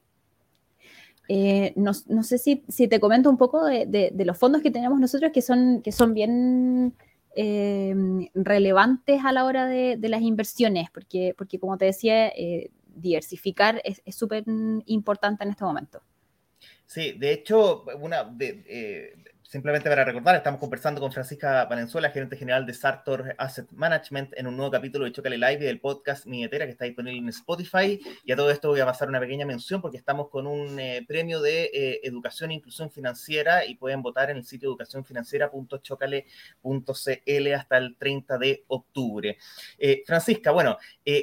Eh, 1.27 1.73
no, 1.75 1.93
sé 1.93 2.37
si, 2.37 2.87
te 2.87 2.99
comento 2.99 3.29
un 3.29 3.37
poco 3.37 3.65
de, 3.65 4.13
los 4.15 4.37
fondos 4.37 4.61
que 4.61 4.71
tenemos 4.71 4.99
nosotros 4.99 5.31
que 5.33 5.41
son, 5.41 5.81
que 5.81 5.91
son 5.91 6.13
bien 6.13 6.93
em, 7.35 8.29
relevantes 8.35 9.25
a 9.25 9.31
la 9.31 9.43
hora 9.43 9.65
de, 9.65 9.97
las 10.03 10.21
inversiones, 10.21 10.91
porque, 10.91 11.33
porque 11.35 11.59
como 11.59 11.77
te 11.79 11.85
decía, 11.85 12.27
eh, 12.27 12.69
diversificar 12.97 13.81
es 13.83 14.01
súper 14.15 14.43
importante 14.85 15.43
en 15.43 15.51
este 15.51 15.63
momento. 15.63 16.01
Sí, 16.85 17.13
de 17.13 17.33
hecho, 17.33 17.83
una 17.99 18.23
de, 18.23 18.63
eh, 18.65 19.13
simplemente 19.47 19.89
para 19.89 20.03
recordar, 20.03 20.35
estamos 20.35 20.59
conversando 20.59 20.99
con 20.99 21.09
Francisca 21.11 21.65
Valenzuela, 21.65 22.09
gerente 22.09 22.35
general 22.35 22.65
de 22.65 22.73
Sartor 22.73 23.35
Asset 23.37 23.71
Management, 23.71 24.33
en 24.35 24.47
un 24.47 24.57
nuevo 24.57 24.71
capítulo 24.71 25.05
de 25.05 25.13
Chocale 25.13 25.37
Live 25.37 25.59
y 25.61 25.65
del 25.65 25.79
podcast 25.79 26.25
Milletera 26.25 26.65
que 26.65 26.71
está 26.71 26.83
disponible 26.83 27.19
en 27.19 27.29
Spotify. 27.29 27.97
Y 28.25 28.33
a 28.33 28.35
todo 28.35 28.51
esto 28.51 28.67
voy 28.67 28.81
a 28.81 28.85
pasar 28.85 29.07
una 29.07 29.21
pequeña 29.21 29.45
mención 29.45 29.81
porque 29.81 29.95
estamos 29.95 30.27
con 30.29 30.47
un 30.47 30.77
eh, 30.79 31.05
premio 31.07 31.41
de 31.41 31.71
eh, 31.73 32.01
educación 32.03 32.51
e 32.51 32.55
inclusión 32.55 32.91
financiera 32.91 33.65
y 33.65 33.75
pueden 33.75 34.01
votar 34.01 34.29
en 34.31 34.37
el 34.37 34.43
sitio 34.43 34.67
educacionfinanciera.chocale.cl 34.69 37.53
hasta 37.53 37.77
el 37.77 37.95
30 37.95 38.37
de 38.37 38.65
octubre. 38.67 39.37
Eh, 39.77 40.03
Francisca, 40.05 40.51
bueno, 40.51 40.77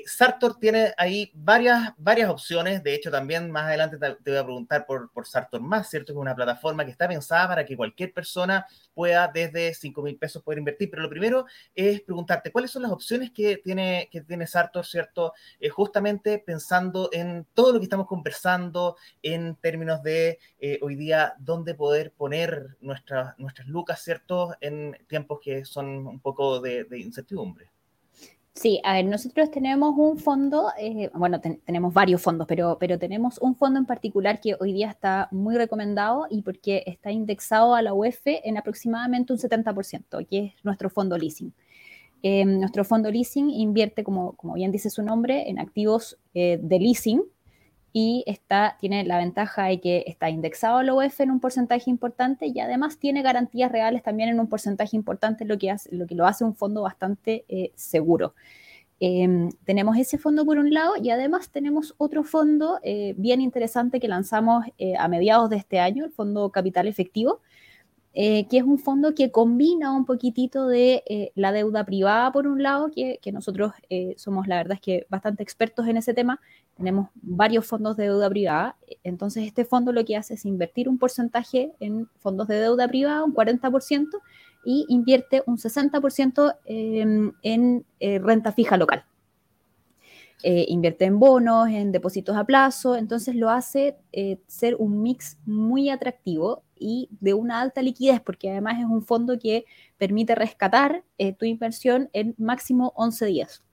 Sartor 0.07 0.59
tiene 0.59 0.95
ahí 0.97 1.31
varias, 1.35 1.93
varias 1.99 2.31
opciones. 2.31 2.83
De 2.83 2.95
hecho, 2.95 3.11
también 3.11 3.50
más 3.50 3.64
adelante 3.64 3.99
te, 3.99 4.14
te 4.14 4.31
voy 4.31 4.38
a 4.38 4.45
preguntar 4.45 4.87
por, 4.87 5.12
por 5.12 5.26
Sartor 5.26 5.61
Más, 5.61 5.90
¿cierto? 5.90 6.07
Que 6.07 6.19
es 6.19 6.23
una 6.23 6.35
plataforma 6.35 6.87
que 6.87 6.90
está 6.90 7.07
pensada 7.07 7.49
para 7.49 7.66
que 7.66 7.76
cualquier 7.76 8.13
persona 8.14 8.66
pueda 8.94 9.28
desde 9.28 9.75
5 9.75 10.02
mil 10.02 10.16
pesos 10.16 10.42
poder 10.42 10.59
invertir. 10.59 10.90
Pero 10.90 11.02
lo 11.02 11.11
primero 11.11 11.47
es 11.75 12.00
preguntarte 12.00 12.52
cuáles 12.52 12.71
son 12.71 12.83
las 12.83 12.92
opciones 12.92 13.30
que 13.33 13.59
tiene, 13.59 14.09
que 14.11 14.23
tiene 14.23 14.47
Sartor, 14.47 14.87
¿cierto? 14.87 15.33
Eh, 15.61 15.68
justamente 15.68 16.38
pensando 16.38 17.11
en 17.12 17.47
todo 17.54 17.73
lo 17.73 17.78
que 17.80 17.85
estamos 17.85 18.06
conversando 18.06 18.97
en 19.23 19.56
términos 19.56 20.02
de 20.02 20.38
eh, 20.59 20.78
hoy 20.83 20.94
día 20.94 21.35
dónde 21.38 21.75
poder 21.75 22.12
poner 22.12 22.76
nuestras, 22.80 23.38
nuestras 23.38 23.68
lucas, 23.68 24.02
¿cierto? 24.02 24.54
En 24.61 24.97
tiempos 25.09 25.40
que 25.42 25.64
son 25.64 26.06
un 26.06 26.21
poco 26.21 26.61
de 26.61 26.87
incertidumbre. 26.99 27.74
Sí, 28.57 28.81
a 28.85 28.93
ver, 28.95 29.05
nosotros 29.07 29.51
tenemos 29.51 29.95
un 29.99 30.17
fondo, 30.17 30.69
eh, 30.79 31.11
bueno, 31.13 31.41
tenemos 31.41 31.93
varios 31.93 32.23
fondos, 32.23 32.47
pero, 32.47 32.77
pero 32.79 33.01
tenemos 33.01 33.39
un 33.39 33.57
fondo 33.57 33.81
en 33.81 33.85
particular 33.85 34.41
que 34.41 34.55
hoy 34.61 34.73
día 34.73 34.91
está 34.91 35.27
muy 35.33 35.57
recomendado 35.57 36.29
y 36.31 36.43
porque 36.43 36.85
está 36.87 37.11
indexado 37.11 37.75
a 37.75 37.83
la 37.83 37.93
UEF 37.93 38.23
en 38.27 38.57
aproximadamente 38.57 39.33
un 39.33 39.41
70%, 39.41 40.25
que 40.29 40.39
es 40.39 40.65
nuestro 40.65 40.89
fondo 40.89 41.19
leasing. 41.19 41.53
Eh, 42.23 42.45
nuestro 42.45 42.85
fondo 42.85 43.11
leasing 43.11 43.51
invierte, 43.51 44.05
como, 44.05 44.35
como 44.37 44.55
bien 44.55 44.71
dice 44.71 44.89
su 44.89 45.03
nombre, 45.03 45.51
en 45.51 45.59
activos 45.59 46.17
eh, 46.33 46.59
de 46.63 46.79
leasing, 46.79 47.23
y 47.97 48.25
está, 48.27 48.77
tiene 48.81 49.05
la 49.05 49.19
ventaja 49.19 49.67
de 49.67 49.81
que 49.81 50.03
está 50.09 50.29
indexado 50.29 50.79
al 50.79 50.91
OF 50.91 51.21
en 51.21 51.31
un 51.31 51.39
porcentaje 51.39 51.89
importante 51.89 52.49
y 52.53 52.59
además 52.59 52.99
tiene 52.99 53.23
garantías 53.23 53.71
reales 53.71 54.03
también 54.03 54.31
en 54.31 54.41
un 54.41 54.49
porcentaje 54.49 54.97
importante, 54.97 55.45
lo 55.45 55.57
que, 55.57 55.73
lo, 55.93 56.05
que 56.09 56.17
lo 56.17 56.27
hace 56.27 56.43
un 56.43 56.57
fondo 56.57 56.83
bastante 56.83 57.45
eh, 57.49 57.71
seguro. 57.77 58.35
Em, 58.99 59.49
tenemos 59.65 59.97
ese 59.97 60.19
fondo 60.19 60.45
por 60.45 60.59
un 60.59 60.75
lado 60.75 60.95
y 61.01 61.11
además 61.11 61.51
tenemos 61.51 61.95
otro 61.97 62.25
fondo 62.25 62.81
eh, 62.83 63.15
bien 63.17 63.41
interesante 63.41 64.01
que 64.01 64.09
lanzamos 64.09 64.65
eh, 64.77 64.95
a 64.99 65.07
mediados 65.07 65.49
de 65.49 65.57
este 65.57 65.79
año, 65.79 66.05
el 66.05 66.11
Fondo 66.11 66.51
Capital 66.51 66.89
Efectivo, 66.89 67.43
que 68.14 68.47
es 68.52 68.62
un 68.62 68.78
fondo 68.78 69.14
que 69.14 69.33
combina 69.33 69.90
un 69.90 70.04
poquitito 70.04 70.68
de 70.68 71.33
la 71.35 71.50
deuda 71.50 71.85
privada 71.85 72.30
por 72.30 72.47
un 72.47 72.62
lado, 72.62 72.90
que, 72.94 73.18
nosotros 73.33 73.73
somos 74.16 74.47
la 74.47 74.59
verdad 74.59 74.75
es 74.75 74.80
que 74.80 75.06
bastante 75.11 75.42
expertos 75.42 75.88
en 75.88 75.97
ese 75.97 76.14
tema, 76.14 76.40
tenemos 76.76 77.09
varios 77.14 77.66
fondos 77.66 77.97
de 77.97 78.04
deuda 78.04 78.30
privada, 78.30 78.76
entonces 79.02 79.47
este 79.47 79.64
fondo 79.64 79.92
lo 79.92 80.04
que 80.04 80.16
hace 80.16 80.35
es 80.35 80.44
invertir 80.44 80.88
un 80.88 80.99
porcentaje 80.99 81.73
en 81.80 82.09
fondos 82.21 82.47
de 82.47 82.61
deuda 82.61 82.87
privada, 82.87 83.25
un 83.25 83.35
40%, 83.35 84.06
y 84.64 84.87
invierte 84.88 85.42
un 85.47 85.59
60% 85.59 86.56
em, 86.64 87.33
en 87.42 87.85
eh, 88.00 88.18
renta 88.18 88.52
fija 88.52 88.76
local. 88.76 89.04
Eh, 90.42 90.66
invierte 90.68 91.06
en 91.06 91.18
bonos, 91.18 91.68
en 91.68 91.90
depósitos 91.92 92.37
a 92.37 92.44
plazo, 92.44 92.97
entonces 92.97 93.35
lo 93.35 93.49
hace 93.49 93.97
eh, 94.12 94.38
ser 94.47 94.76
un 94.78 95.02
mix 95.02 95.38
muy 95.47 95.88
atractivo 95.88 96.62
y 96.85 97.09
de 97.21 97.33
una 97.33 97.62
alta 97.62 97.81
liquidez, 97.81 98.21
porque 98.21 98.50
además 98.50 98.79
es 98.79 98.85
un 98.85 99.03
fondo 99.03 99.38
que 99.38 99.64
permite 99.97 100.35
rescatar 100.35 101.03
tu 101.38 101.47
inversión 101.47 102.11
en 102.12 102.35
máximo 102.37 102.93
11 102.97 103.26
días. 103.26 103.64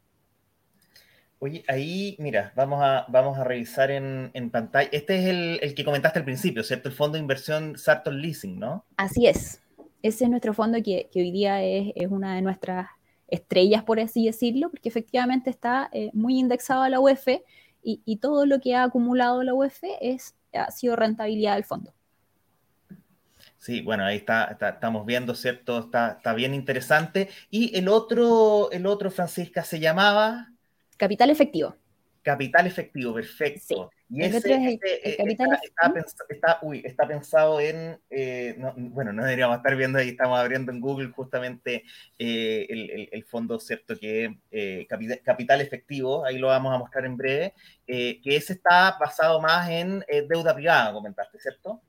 Oye, 1.44 1.63
ahí, 1.68 2.15
mira, 2.20 2.53
vamos 2.56 2.84
a, 2.84 3.08
vamos 3.10 3.36
a 3.39 3.44
revisar 3.44 3.89
en, 3.89 4.32
pantalla. 4.51 4.88
Este 4.91 5.18
es 5.18 5.25
el, 5.25 5.74
que 5.74 5.84
comentaste 5.84 6.20
al 6.20 6.25
principio, 6.25 6.63
¿cierto? 6.63 6.88
El 6.88 6.94
fondo 6.94 7.15
de 7.15 7.22
inversión 7.22 7.80
Sartor 7.80 8.13
Leasing, 8.13 8.60
¿no? 8.60 8.86
Así 8.96 9.25
es. 9.25 9.60
Ese 10.03 10.25
es 10.25 10.30
nuestro 10.30 10.53
fondo 10.53 10.77
que, 10.84 11.10
hoy 11.15 11.32
día 11.32 11.63
es, 11.63 11.94
una 12.12 12.36
de 12.36 12.44
nuestras 12.44 12.89
estrellas, 13.27 13.84
por 13.84 14.00
así 14.00 14.27
decirlo, 14.27 14.70
porque 14.70 14.89
efectivamente 14.89 15.50
está 15.50 15.89
eh, 15.94 16.12
muy 16.13 16.38
indexado 16.38 16.84
a 16.84 16.89
la 16.89 17.00
UEF 17.00 17.27
y, 17.82 18.18
todo 18.18 18.46
lo 18.46 18.60
que 18.60 18.75
ha 18.75 18.84
acumulado 18.84 19.41
la 19.41 19.56
UEF 19.56 19.82
es, 20.00 20.36
ha 20.53 20.70
sido 20.70 20.96
rentabilidad 20.96 21.56
del 21.56 21.63
fondo. 21.63 21.91
Sí, 23.62 23.84
bueno, 23.84 24.03
ahí 24.06 24.18
está, 24.18 24.58
estamos 24.60 25.06
viendo, 25.06 25.36
¿cierto? 25.36 25.77
Está, 25.77 26.13
está 26.18 26.34
bien 26.34 26.56
interesante. 26.56 27.30
Y 27.51 27.77
el 27.77 27.89
otro, 27.89 28.72
el 28.72 28.88
otro, 28.88 29.12
Francisca, 29.12 29.63
se 29.63 29.80
llamaba... 29.80 30.48
Capital 30.98 31.30
efectivo. 31.30 31.75
Capital 32.24 32.65
efectivo, 32.65 33.13
perfecto. 33.13 33.91
Y 34.10 34.24
ese, 34.24 34.51
eh, 34.51 34.80
está, 35.20 35.46
está, 36.27 36.60
está, 36.84 37.08
pensado 37.08 37.62
en, 37.62 38.00
eh, 38.10 38.58
bueno, 38.75 39.13
no 39.13 39.24
deberíamos 39.24 39.58
estar 39.58 39.75
viendo 39.75 40.00
ahí, 40.00 40.10
estamos 40.10 40.39
abriendo 40.39 40.72
en 40.72 40.82
Google 40.82 41.12
justamente 41.12 41.84
eh, 42.18 42.65
el, 42.68 43.10
el, 43.12 43.24
fondo, 43.25 43.60
¿cierto? 43.60 43.96
Que 43.96 44.38
capital, 44.89 45.22
capital, 45.24 45.62
efectivo, 45.62 46.25
ahí 46.25 46.39
lo 46.39 46.48
vamos 46.48 46.74
a 46.74 46.80
mostrar 46.80 47.06
en 47.06 47.15
breve, 47.15 47.53
que 47.86 48.20
ese 48.24 48.53
está 48.53 48.98
basado 49.00 49.39
más 49.39 49.70
en 49.70 50.03
deuda 50.27 50.56
privada, 50.56 50.91
comentaste, 50.94 51.39
¿cierto? 51.39 51.84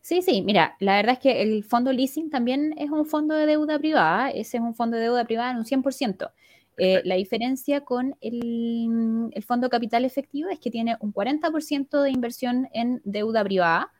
Sí, 0.00 0.22
sí, 0.22 0.42
mira, 0.42 0.76
la 0.80 0.96
verdad 0.96 1.14
es 1.14 1.18
que 1.18 1.42
el 1.42 1.64
fondo 1.64 1.92
leasing 1.92 2.30
también 2.30 2.74
es 2.78 2.90
un 2.90 3.04
fondo 3.04 3.34
de 3.34 3.46
deuda 3.46 3.78
privada, 3.78 4.30
ese 4.30 4.56
es 4.56 4.62
un 4.62 4.74
fondo 4.74 4.96
de 4.96 5.02
deuda 5.04 5.24
privada 5.24 5.50
en 5.50 5.58
un 5.58 5.64
100%. 5.64 6.32
Eh, 6.78 7.02
la 7.04 7.16
diferencia 7.16 7.84
con 7.84 8.16
el, 8.20 9.32
fondo 9.46 9.68
capital 9.68 10.04
efectivo 10.04 10.48
es 10.48 10.60
que 10.60 10.70
tiene 10.70 10.96
un 11.00 11.12
40% 11.12 12.02
de 12.02 12.10
inversión 12.10 12.68
en 12.72 13.02
deuda 13.04 13.42
privada, 13.42 13.92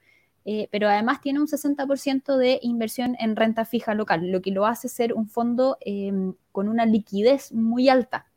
eh, 0.45 0.69
pero 0.71 0.89
además 0.89 1.21
tiene 1.21 1.41
un 1.41 1.49
60% 1.49 2.37
de 2.39 2.61
inversión 2.63 3.17
en 3.19 3.37
renta 3.37 3.65
fija 3.65 3.95
local, 3.95 4.31
lo 4.31 4.41
que 4.41 4.53
lo 4.53 4.65
hace 4.65 4.89
ser 4.89 5.13
un 5.13 5.29
fondo 5.29 5.77
em, 5.81 6.35
con 6.53 6.69
una 6.69 6.87
liquidez 6.87 7.53
muy 7.53 7.89
alta. 7.89 8.29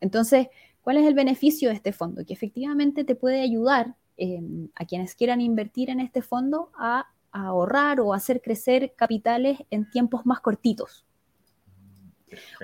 Entonces, 0.00 0.48
¿cuál 0.80 0.96
es 0.96 1.06
el 1.06 1.14
beneficio 1.14 1.68
de 1.68 1.76
este 1.76 1.92
fondo? 1.92 2.24
Que 2.24 2.32
efectivamente 2.32 3.04
te 3.04 3.14
puede 3.14 3.42
ayudar 3.42 3.94
em, 4.24 4.68
a 4.76 4.84
quienes 4.84 5.16
quieran 5.16 5.40
invertir 5.40 5.90
en 5.90 5.98
este 5.98 6.22
fondo 6.22 6.70
a 6.78 7.08
ahorrar 7.32 7.98
o 7.98 8.14
hacer 8.14 8.40
crecer 8.40 8.92
capitales 8.94 9.58
en 9.68 9.90
tiempos 9.90 10.24
más 10.26 10.38
cortitos. 10.38 11.04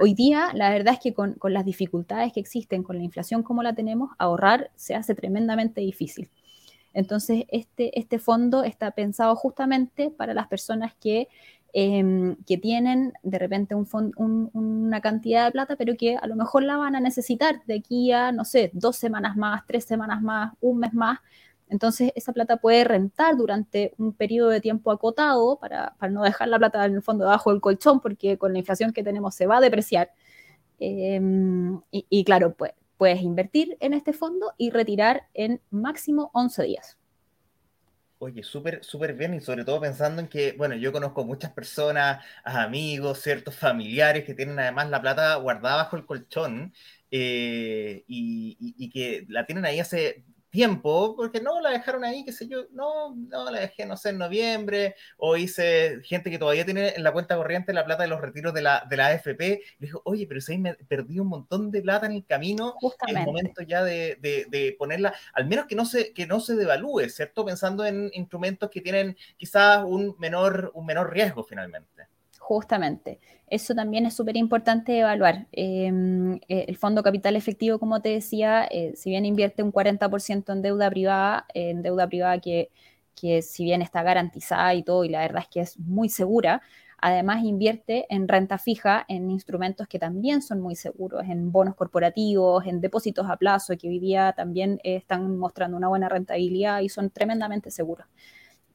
Hoy 0.01 0.15
día, 0.15 0.53
la 0.55 0.71
verdad 0.71 0.95
es 0.95 1.01
que 1.01 1.15
con, 1.15 1.37
las 1.43 1.65
dificultades 1.65 2.33
que 2.33 2.39
existen, 2.39 2.85
con 2.85 2.97
la 2.97 3.03
inflación 3.03 3.43
como 3.43 3.65
la 3.65 3.75
tenemos, 3.75 4.11
ahorrar 4.19 4.71
se 4.77 4.95
hace 4.95 5.17
tremendamente 5.17 5.81
difícil. 5.81 6.31
Entonces, 6.95 7.45
este, 7.49 7.99
este 7.99 8.21
fondo 8.21 8.63
está 8.63 8.93
pensado 8.93 9.35
justamente 9.35 10.11
para 10.11 10.35
las 10.35 10.47
personas 10.47 10.95
que, 10.95 11.27
em, 11.73 12.37
que 12.47 12.57
tienen 12.57 13.15
de 13.25 13.39
repente 13.41 13.75
un 13.75 14.51
una 14.55 15.01
cantidad 15.01 15.47
de 15.47 15.53
plata, 15.53 15.75
pero 15.75 15.97
que 15.97 16.17
a 16.17 16.27
lo 16.29 16.37
mejor 16.37 16.63
la 16.63 16.77
van 16.77 16.95
a 16.95 17.01
necesitar 17.01 17.63
de 17.67 17.75
aquí 17.75 18.13
a, 18.13 18.31
no 18.31 18.45
sé, 18.45 18.71
dos 18.73 18.97
semanas 18.97 19.37
más, 19.37 19.67
tres 19.67 19.85
semanas 19.85 20.23
más, 20.23 20.53
un 20.61 20.79
mes 20.79 20.95
más, 20.95 21.19
entonces, 21.71 22.13
esa 22.15 22.33
plata 22.33 22.57
puede 22.57 22.85
rentar 22.85 23.37
durante 23.37 23.93
un 23.99 24.13
periodo 24.13 24.51
de 24.51 24.61
tiempo 24.61 24.91
acotado 24.91 25.59
para, 25.59 25.95
no 26.11 26.23
dejar 26.23 26.49
la 26.49 26.59
plata 26.59 26.85
en 26.85 26.95
el 26.95 27.03
fondo 27.03 27.25
debajo 27.25 27.51
del 27.51 27.61
colchón, 27.61 28.01
porque 28.01 28.39
con 28.39 28.53
la 28.53 28.59
inflación 28.59 28.93
que 28.93 29.03
tenemos 29.03 29.35
se 29.35 29.47
va 29.47 29.59
a 29.59 29.61
depreciar. 29.61 30.13
Em, 30.79 31.81
y, 31.91 32.25
claro, 32.25 32.55
pues, 32.55 32.73
puedes 32.97 33.23
invertir 33.23 33.77
en 33.81 33.95
este 33.95 34.13
fondo 34.13 34.53
y 34.57 34.71
retirar 34.71 35.29
en 35.35 35.61
máximo 35.71 36.31
11 36.33 36.63
días. 36.65 36.97
Oye, 38.21 38.43
súper, 38.43 38.83
súper 38.83 39.15
bien 39.15 39.35
y 39.35 39.41
sobre 39.41 39.65
todo 39.65 39.81
pensando 39.81 40.21
en 40.21 40.27
que, 40.27 40.53
bueno, 40.53 40.75
yo 40.75 40.91
conozco 40.91 41.25
muchas 41.25 41.53
personas, 41.53 42.25
amigos, 42.43 43.21
ciertos 43.21 43.55
familiares 43.55 44.25
que 44.25 44.35
tienen 44.35 44.59
además 44.59 44.91
la 44.91 45.01
plata 45.01 45.37
guardada 45.37 45.85
bajo 45.85 45.97
el 45.97 46.05
colchón 46.05 46.73
eh, 47.13 48.05
y, 48.09 48.91
que 48.91 49.25
la 49.29 49.47
tienen 49.47 49.65
ahí 49.65 49.79
hace 49.79 50.25
tiempo, 50.51 51.15
porque 51.17 51.41
no 51.41 51.61
la 51.61 51.71
dejaron 51.71 52.05
ahí, 52.05 52.25
qué 52.25 52.33
sé 52.33 52.49
yo, 52.49 52.67
no, 52.73 53.15
no 53.15 53.51
la 53.51 53.61
dejé, 53.61 53.87
no 53.87 53.97
sé, 53.97 54.11
en 54.11 54.19
noviembre, 54.19 54.95
o 55.17 55.37
hice 55.37 56.01
gente 56.05 56.31
que 56.31 56.39
todavía 56.39 56.65
tiene 56.65 56.95
en 56.97 57.03
la 57.03 57.13
cuenta 57.13 57.37
corriente 57.37 57.73
la 57.73 57.85
plata 57.85 58.03
de 58.03 58.09
los 58.09 58.21
retiros 58.21 58.55
de 58.55 58.63
la, 58.63 58.87
de 58.89 58.97
la 58.97 59.07
AFP, 59.09 59.41
le 59.41 59.87
dijo, 59.87 60.03
oye, 60.05 60.27
pero 60.27 60.41
si 60.41 60.53
ahí 60.53 60.59
me 60.59 60.75
perdí 60.75 61.21
un 61.21 61.29
montón 61.29 61.71
de 61.71 61.83
plata 61.83 62.07
en 62.07 62.13
el 62.13 62.25
camino, 62.25 62.75
es 63.07 63.27
momento 63.27 63.63
ya 63.63 63.85
de, 63.85 64.19
de, 64.21 64.77
ponerla, 64.79 65.15
al 65.35 65.47
menos 65.47 65.67
que 65.67 65.75
no 65.75 65.85
se, 65.85 66.13
que 66.13 66.27
no 66.27 66.41
se 66.41 66.57
devalúe, 66.57 67.09
¿cierto? 67.09 67.45
Pensando 67.45 67.85
en 67.85 68.11
instrumentos 68.15 68.71
que 68.71 68.81
tienen 68.81 69.17
quizás 69.37 69.85
un 69.85 70.17
menor, 70.19 70.71
un 70.75 70.87
menor 70.87 71.13
riesgo 71.13 71.45
finalmente. 71.45 72.09
Justamente. 72.49 73.21
Eso 73.49 73.75
también 73.75 74.07
es 74.07 74.15
súper 74.15 74.35
importante 74.39 74.99
evaluar. 74.99 75.49
Em, 75.53 76.37
eh, 76.49 76.65
el 76.69 76.77
Fondo 76.79 77.03
Capital 77.03 77.37
Efectivo, 77.37 77.79
como 77.79 78.01
te 78.01 78.09
decía, 78.09 78.67
eh, 78.71 78.93
si 78.97 79.11
bien 79.11 79.27
invierte 79.27 79.63
un 79.63 79.71
40% 79.71 80.55
en 80.55 80.63
deuda 80.63 80.89
privada, 80.89 81.45
en 81.53 81.83
deuda 81.83 82.07
privada 82.09 82.41
que, 82.41 82.71
que 83.15 83.43
si 83.43 83.65
bien 83.65 83.83
está 83.83 84.03
garantizada 84.03 84.73
y 84.75 84.83
todo, 84.83 85.05
y 85.05 85.11
la 85.11 85.21
verdad 85.21 85.43
es 85.43 85.49
que 85.49 85.61
es 85.61 85.79
muy 85.79 86.09
segura, 86.09 86.63
además 86.97 87.45
invierte 87.45 88.07
en 88.09 88.27
renta 88.29 88.57
fija, 88.57 89.05
en 89.09 89.31
instrumentos 89.31 89.87
que 89.87 89.99
también 89.99 90.41
son 90.41 90.61
muy 90.63 90.75
seguros, 90.75 91.25
en 91.29 91.53
bonos 91.53 91.75
corporativos, 91.75 92.65
en 92.67 92.81
depósitos 92.81 93.29
a 93.29 93.37
plazo, 93.37 93.77
que 93.77 93.89
hoy 93.91 93.99
día 93.99 94.33
también 94.35 94.81
están 94.85 95.37
mostrando 95.37 95.77
una 95.77 95.89
buena 95.89 96.09
rentabilidad 96.09 96.81
y 96.81 96.89
son 96.89 97.11
tremendamente 97.11 97.71
seguros. 97.71 98.07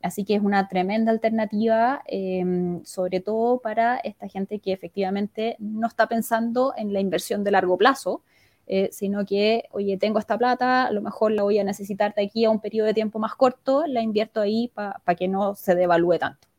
Así 0.03 0.25
que 0.25 0.35
es 0.35 0.41
una 0.43 0.67
tremenda 0.67 1.11
alternativa, 1.11 2.03
em, 2.07 2.83
sobre 2.83 3.21
todo 3.21 3.59
para 3.59 3.97
esta 3.97 4.27
gente 4.27 4.59
que 4.59 4.73
efectivamente 4.73 5.55
no 5.59 5.87
está 5.87 6.07
pensando 6.07 6.73
en 6.77 6.91
la 6.93 6.99
inversión 6.99 7.43
de 7.43 7.51
largo 7.51 7.77
plazo, 7.77 8.21
eh, 8.67 8.89
sino 8.91 9.25
que, 9.25 9.65
oye, 9.71 9.97
tengo 9.97 10.19
esta 10.19 10.37
plata, 10.37 10.85
a 10.85 10.91
lo 10.91 11.01
mejor 11.01 11.31
la 11.31 11.43
voy 11.43 11.57
a 11.59 11.63
necesitar 11.63 12.13
de 12.15 12.23
aquí 12.23 12.45
a 12.45 12.49
un 12.49 12.59
periodo 12.59 12.87
de 12.87 12.93
tiempo 12.93 13.17
más 13.19 13.35
corto, 13.35 13.85
la 13.87 14.01
invierto 14.01 14.41
ahí 14.41 14.69
para 14.73 15.15
que 15.17 15.27
no 15.29 15.55
se 15.55 15.73
devalúe 15.75 16.19
tanto. 16.19 16.52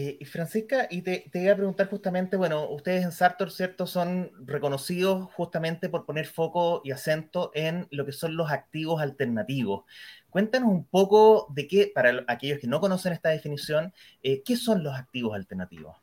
Eh, 0.00 0.24
Francisca, 0.26 0.86
y 0.88 1.02
te, 1.02 1.28
te, 1.32 1.42
iba 1.42 1.52
a 1.52 1.56
preguntar 1.56 1.90
justamente, 1.90 2.36
bueno, 2.36 2.70
ustedes 2.70 3.02
en 3.02 3.10
Sartor, 3.10 3.50
¿cierto? 3.50 3.84
Son 3.84 4.30
reconocidos 4.46 5.28
justamente 5.34 5.88
por 5.88 6.06
poner 6.06 6.26
foco 6.26 6.82
y 6.84 6.92
acento 6.92 7.50
en 7.52 7.88
lo 7.90 8.06
que 8.06 8.12
son 8.12 8.36
los 8.36 8.52
activos 8.52 9.02
alternativos. 9.02 9.86
Cuéntanos 10.30 10.70
un 10.70 10.84
poco 10.84 11.48
de 11.52 11.66
qué, 11.66 11.90
para 11.92 12.24
aquellos 12.28 12.60
que 12.60 12.68
no 12.68 12.78
conocen 12.78 13.12
esta 13.12 13.30
definición, 13.30 13.92
eh, 14.22 14.44
¿qué 14.44 14.54
son 14.54 14.84
los 14.84 14.94
activos 14.94 15.34
alternativos? 15.34 15.96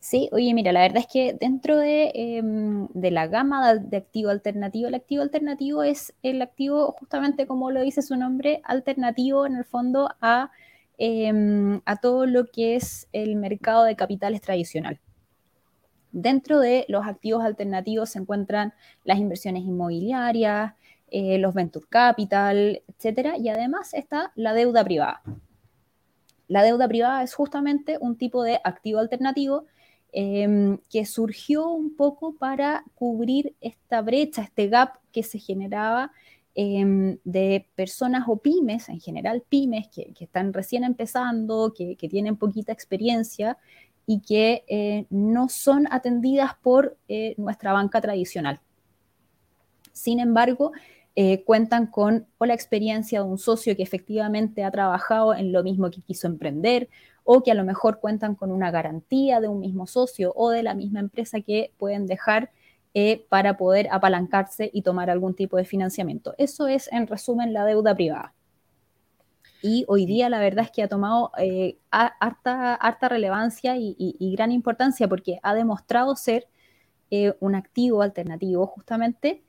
Sí, 0.00 0.30
oye, 0.32 0.54
mira, 0.54 0.72
la 0.72 0.80
verdad 0.80 1.02
es 1.02 1.06
que 1.06 1.36
dentro 1.38 1.76
de, 1.76 2.12
em, 2.14 2.88
la 2.94 3.26
gama 3.26 3.74
de, 3.74 3.98
activo 3.98 4.30
alternativo, 4.30 4.88
el 4.88 4.94
activo 4.94 5.22
alternativo 5.22 5.82
es 5.82 6.14
el 6.22 6.40
activo, 6.40 6.92
justamente 6.92 7.46
como 7.46 7.70
lo 7.70 7.82
dice 7.82 8.00
su 8.00 8.16
nombre, 8.16 8.62
alternativo 8.64 9.44
en 9.44 9.56
el 9.56 9.66
fondo 9.66 10.08
a, 10.22 10.52
em, 10.98 11.80
a 11.84 11.96
todo 11.96 12.26
lo 12.26 12.46
que 12.46 12.76
es 12.76 13.08
el 13.12 13.36
mercado 13.36 13.84
de 13.84 13.96
capitales 13.96 14.40
tradicional. 14.40 15.00
Dentro 16.12 16.60
de 16.60 16.86
los 16.88 17.06
activos 17.06 17.44
alternativos 17.44 18.10
se 18.10 18.18
encuentran 18.18 18.72
las 19.04 19.18
inversiones 19.18 19.64
inmobiliarias, 19.64 20.74
eh, 21.08 21.38
los 21.38 21.54
venture 21.54 21.86
capital, 21.88 22.82
etcétera, 22.88 23.36
y 23.36 23.48
además 23.48 23.94
está 23.94 24.32
la 24.34 24.54
deuda 24.54 24.82
privada. 24.82 25.22
La 26.48 26.62
deuda 26.62 26.88
privada 26.88 27.22
es 27.22 27.34
justamente 27.34 27.98
un 28.00 28.16
tipo 28.16 28.42
de 28.42 28.60
activo 28.64 28.98
alternativo 28.98 29.66
em, 30.12 30.78
que 30.88 31.04
surgió 31.04 31.68
un 31.68 31.94
poco 31.94 32.34
para 32.36 32.84
cubrir 32.94 33.54
esta 33.60 34.00
brecha, 34.00 34.42
este 34.42 34.68
gap 34.68 34.98
que 35.12 35.22
se 35.22 35.38
generaba 35.38 36.12
em, 36.56 37.18
de 37.24 37.68
personas 37.76 38.24
o 38.26 38.38
pymes, 38.38 38.88
en 38.88 38.98
general 38.98 39.44
pymes, 39.48 39.88
que, 39.88 40.12
están 40.18 40.52
recién 40.52 40.82
empezando, 40.82 41.72
que, 41.76 41.96
tienen 42.08 42.36
poquita 42.36 42.72
experiencia 42.72 43.58
y 44.06 44.20
que 44.20 44.64
eh, 44.66 45.06
no 45.10 45.48
son 45.48 45.86
atendidas 45.90 46.54
por 46.62 46.96
eh, 47.08 47.34
nuestra 47.36 47.72
banca 47.72 48.00
tradicional. 48.00 48.60
Sin 49.92 50.18
embargo, 50.18 50.72
eh, 51.18 51.44
cuentan 51.44 51.86
con 51.86 52.26
o 52.36 52.44
la 52.44 52.52
experiencia 52.52 53.20
de 53.20 53.26
un 53.26 53.38
socio 53.38 53.74
que 53.74 53.82
efectivamente 53.82 54.64
ha 54.64 54.70
trabajado 54.70 55.34
en 55.34 55.50
lo 55.50 55.62
mismo 55.62 55.90
que 55.90 56.02
quiso 56.02 56.26
emprender 56.26 56.90
o 57.24 57.42
que 57.42 57.50
a 57.50 57.54
lo 57.54 57.64
mejor 57.64 58.00
cuentan 58.00 58.34
con 58.34 58.52
una 58.52 58.70
garantía 58.70 59.40
de 59.40 59.48
un 59.48 59.60
mismo 59.60 59.86
socio 59.86 60.32
o 60.36 60.50
de 60.50 60.62
la 60.62 60.74
misma 60.74 61.00
empresa 61.00 61.40
que 61.40 61.72
pueden 61.78 62.06
dejar 62.06 62.50
eh, 62.98 63.26
para 63.28 63.56
poder 63.58 63.88
apalancarse 63.90 64.70
y 64.72 64.80
tomar 64.80 65.10
algún 65.10 65.34
tipo 65.34 65.56
de 65.58 65.66
financiamiento. 65.66 66.34
Eso 66.38 66.66
es, 66.66 66.90
en 66.90 67.06
resumen, 67.06 67.52
la 67.52 67.66
deuda 67.66 67.94
privada. 67.94 68.32
Y 69.62 69.84
hoy 69.88 70.06
día 70.06 70.30
la 70.30 70.40
verdad 70.40 70.64
es 70.64 70.70
que 70.70 70.82
ha 70.82 70.88
tomado 70.88 71.30
eh, 71.38 71.78
harta, 71.90 72.74
harta, 72.74 73.08
relevancia 73.08 73.76
y, 73.76 74.34
gran 74.36 74.52
importancia 74.52 75.08
porque 75.08 75.38
ha 75.42 75.54
demostrado 75.54 76.14
ser 76.16 76.48
un 77.40 77.54
activo 77.54 78.02
alternativo 78.02 78.66
justamente 78.66 79.42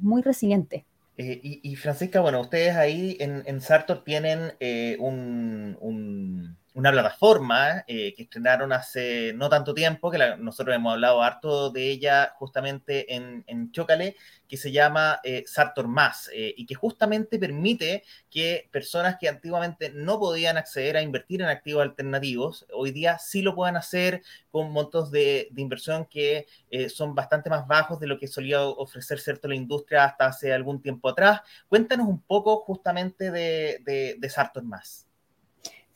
muy 0.00 0.22
resiliente. 0.22 0.84
Eh, 1.22 1.60
y, 1.62 1.76
Francisca, 1.76 2.22
bueno, 2.22 2.40
ustedes 2.40 2.74
ahí 2.76 3.18
en, 3.20 3.42
en 3.44 3.60
Sartor 3.60 4.04
tienen 4.04 4.54
eh, 4.58 4.96
un, 5.00 6.56
una 6.74 6.92
plataforma 6.92 7.84
eh, 7.86 8.14
que 8.14 8.22
estrenaron 8.22 8.72
hace 8.72 9.32
no 9.34 9.48
tanto 9.48 9.74
tiempo, 9.74 10.10
que 10.10 10.18
nosotros 10.38 10.74
hemos 10.76 10.92
hablado 10.92 11.22
harto 11.22 11.70
de 11.70 11.90
ella 11.90 12.32
justamente 12.36 13.14
en, 13.14 13.44
en 13.46 13.72
Chocale, 13.72 14.16
que 14.46 14.56
se 14.56 14.70
llama 14.70 15.20
eh, 15.24 15.44
Sartor 15.46 15.88
Más 15.88 16.30
eh, 16.32 16.54
y 16.56 16.66
que 16.66 16.74
justamente 16.74 17.38
permite 17.38 18.04
que 18.30 18.68
personas 18.72 19.16
que 19.18 19.28
antiguamente 19.28 19.90
no 19.90 20.18
podían 20.18 20.56
acceder 20.58 20.96
a 20.96 21.02
invertir 21.02 21.42
en 21.42 21.48
activos 21.48 21.82
alternativos, 21.82 22.66
hoy 22.72 22.92
día 22.92 23.18
sí 23.18 23.42
lo 23.42 23.54
puedan 23.54 23.76
hacer 23.76 24.22
con 24.50 24.70
montos 24.72 25.10
de, 25.10 25.48
inversión 25.56 26.06
que 26.06 26.46
son 26.88 27.14
bastante 27.14 27.50
más 27.50 27.66
bajos 27.66 28.00
de 28.00 28.06
lo 28.06 28.18
que 28.18 28.26
solía 28.26 28.62
ofrecer 28.62 29.20
cierto 29.20 29.46
la 29.46 29.54
industria 29.54 30.04
hasta 30.04 30.26
hace 30.26 30.54
algún 30.54 30.80
tiempo 30.80 31.10
atrás. 31.10 31.42
Cuéntanos 31.68 32.08
un 32.08 32.22
poco 32.22 32.60
justamente 32.60 33.30
de, 33.30 33.82
de, 33.84 34.16
de 34.18 34.30
Sartor 34.30 34.62
Más. 34.64 35.09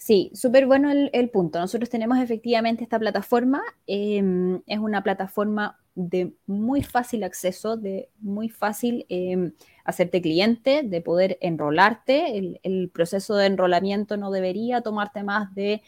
Sí, 0.04 0.30
súper 0.34 0.66
bueno 0.66 0.90
el, 0.90 1.30
punto. 1.30 1.58
Nosotros 1.58 1.88
tenemos 1.88 2.18
efectivamente 2.18 2.82
esta 2.84 2.98
plataforma. 2.98 3.62
Em, 3.86 4.60
es 4.66 4.78
una 4.78 5.02
plataforma 5.02 5.80
de 5.94 6.34
muy 6.46 6.82
fácil 6.82 7.24
acceso, 7.24 7.78
de 7.78 8.10
muy 8.20 8.50
fácil 8.50 9.06
em, 9.08 9.52
hacerte 9.82 10.20
cliente, 10.20 10.82
de 10.82 11.00
poder 11.00 11.38
enrolarte. 11.40 12.36
El, 12.62 12.90
proceso 12.92 13.34
de 13.36 13.46
enrolamiento 13.46 14.18
no 14.18 14.30
debería 14.30 14.82
tomarte 14.82 15.22
más 15.22 15.54
de 15.54 15.80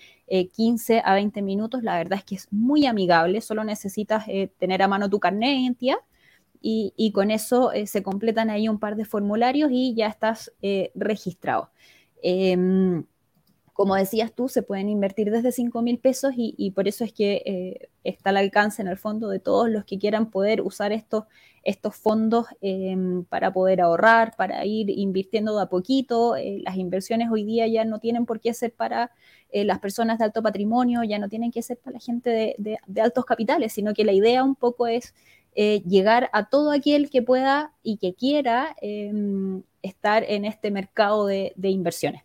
15 0.55 0.95
eh, 0.97 1.03
a 1.05 1.13
20 1.13 1.43
minutos. 1.43 1.83
La 1.83 1.99
verdad 1.99 2.19
es 2.19 2.25
que 2.25 2.37
es 2.37 2.49
muy 2.51 2.87
amigable. 2.87 3.43
Solo 3.43 3.65
necesitas 3.65 4.25
eh, 4.29 4.51
tener 4.59 4.81
a 4.81 4.89
mano 4.89 5.11
tu 5.11 5.21
carnet 5.21 5.51
de 5.51 5.57
identidad. 5.57 5.99
Y, 6.63 7.13
con 7.13 7.31
eso 7.31 7.71
eh, 7.73 7.87
se 7.87 8.03
completan 8.03 8.49
ahí 8.49 8.67
un 8.69 8.79
par 8.81 8.97
de 8.97 9.05
formularios 9.05 9.71
y 9.73 9.95
ya 9.95 10.07
estás 10.07 10.53
registrado. 10.95 11.71
Como 13.77 13.95
decías 13.95 14.33
tú, 14.33 14.49
se 14.49 14.63
pueden 14.63 14.89
invertir 14.89 15.31
desde 15.31 15.53
5 15.53 15.83
mil 15.83 15.99
pesos 15.99 16.33
y, 16.35 16.71
por 16.71 16.89
eso 16.89 17.05
es 17.05 17.13
que 17.13 17.43
eh, 17.45 17.91
está 18.05 18.31
al 18.31 18.39
alcance 18.39 18.81
en 18.81 18.89
el 18.89 18.97
fondo 18.97 19.29
de 19.29 19.39
todos 19.39 19.69
los 19.69 19.85
que 19.85 19.99
quieran 19.99 20.31
poder 20.31 20.63
usar 20.63 20.93
estos, 20.93 21.25
estos 21.63 21.95
fondos 21.95 22.47
em, 22.63 23.25
para 23.25 23.53
poder 23.53 23.83
ahorrar, 23.83 24.35
para 24.35 24.65
ir 24.65 24.89
invirtiendo 24.89 25.55
de 25.55 25.65
a 25.65 25.67
poquito. 25.67 26.37
Eh, 26.37 26.63
las 26.65 26.77
inversiones 26.77 27.29
hoy 27.31 27.45
día 27.45 27.67
ya 27.67 27.85
no 27.85 27.99
tienen 27.99 28.25
por 28.25 28.41
qué 28.41 28.55
ser 28.55 28.73
para 28.73 29.11
eh, 29.51 29.67
las 29.67 29.79
personas 29.79 30.19
de 30.19 30.25
alto 30.25 30.43
patrimonio, 30.43 31.05
ya 31.05 31.19
no 31.19 31.29
tienen 31.29 31.51
que 31.53 31.61
ser 31.61 31.77
para 31.77 31.97
la 31.97 32.01
gente 32.01 32.57
de, 32.57 32.79
altos 32.99 33.27
capitales, 33.27 33.75
sino 33.75 33.93
que 33.93 34.05
la 34.07 34.13
idea 34.13 34.43
un 34.43 34.55
poco 34.55 34.87
es 34.87 35.13
llegar 35.55 36.31
a 36.33 36.49
todo 36.49 36.71
aquel 36.71 37.09
que 37.11 37.23
pueda 37.23 37.75
y 37.83 37.99
que 37.99 38.15
quiera 38.15 38.75
em, 38.81 39.63
estar 39.83 40.25
en 40.25 40.47
este 40.47 40.71
mercado 40.71 41.27
de 41.27 41.53
inversiones. 41.71 42.23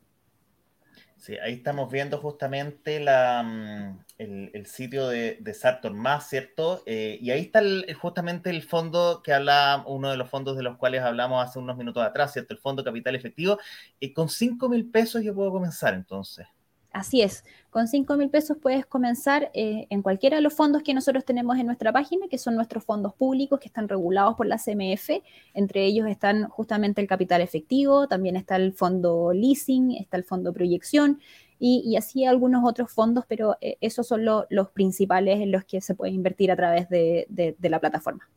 Sí, 1.21 1.37
ahí 1.37 1.53
estamos 1.53 1.91
viendo 1.91 2.17
justamente 2.17 2.99
la, 2.99 3.43
mm, 3.43 3.99
el, 4.17 4.65
sitio 4.65 5.07
de, 5.07 5.37
de, 5.39 5.53
Sartor 5.53 5.93
Más, 5.93 6.27
¿cierto? 6.27 6.81
Eh, 6.87 7.19
y 7.21 7.29
ahí 7.29 7.41
está 7.41 7.61
justamente 8.01 8.49
el 8.49 8.63
fondo 8.63 9.21
que 9.23 9.31
habla, 9.31 9.83
uno 9.85 10.09
de 10.09 10.17
los 10.17 10.31
fondos 10.31 10.57
de 10.57 10.63
los 10.63 10.77
cuales 10.77 11.03
hablamos 11.03 11.47
hace 11.47 11.59
unos 11.59 11.77
minutos 11.77 12.03
atrás, 12.03 12.33
¿cierto? 12.33 12.55
El 12.55 12.59
Fondo 12.59 12.83
Capital 12.83 13.15
Efectivo. 13.15 13.59
y 13.99 14.13
con 14.13 14.29
5 14.29 14.67
mil 14.67 14.89
pesos 14.89 15.21
yo 15.23 15.35
puedo 15.35 15.51
comenzar 15.51 15.93
entonces. 15.93 16.47
Así 16.93 17.21
es, 17.21 17.45
con 17.69 17.87
5 17.87 18.17
mil 18.17 18.29
pesos 18.29 18.57
puedes 18.61 18.85
comenzar 18.85 19.49
eh, 19.53 19.87
en 19.89 20.01
cualquiera 20.01 20.35
de 20.35 20.41
los 20.41 20.53
fondos 20.53 20.83
que 20.83 20.93
nosotros 20.93 21.23
tenemos 21.23 21.57
en 21.57 21.65
nuestra 21.65 21.93
página, 21.93 22.27
que 22.29 22.37
son 22.37 22.55
nuestros 22.55 22.83
fondos 22.83 23.13
públicos 23.13 23.61
que 23.61 23.67
están 23.67 23.87
regulados 23.87 24.35
por 24.35 24.45
la 24.45 24.57
CMF. 24.57 25.21
Entre 25.53 25.85
ellos 25.85 26.07
están 26.09 26.49
justamente 26.49 26.99
el 26.99 27.07
capital 27.07 27.39
efectivo, 27.39 28.07
también 28.07 28.35
está 28.35 28.57
el 28.57 28.73
fondo 28.73 29.31
leasing, 29.31 29.91
está 29.91 30.17
el 30.17 30.25
fondo 30.25 30.51
proyección 30.51 31.21
y, 31.59 31.95
así 31.95 32.25
algunos 32.25 32.63
otros 32.65 32.91
fondos, 32.91 33.23
pero 33.27 33.55
eh, 33.61 33.77
esos 33.81 34.07
son 34.07 34.25
los 34.25 34.69
principales 34.73 35.39
en 35.39 35.51
los 35.51 35.63
que 35.63 35.79
se 35.79 35.95
puede 35.95 36.11
invertir 36.11 36.51
a 36.51 36.55
través 36.57 36.89
de 36.89 37.55
la 37.61 37.79
plataforma. 37.79 38.27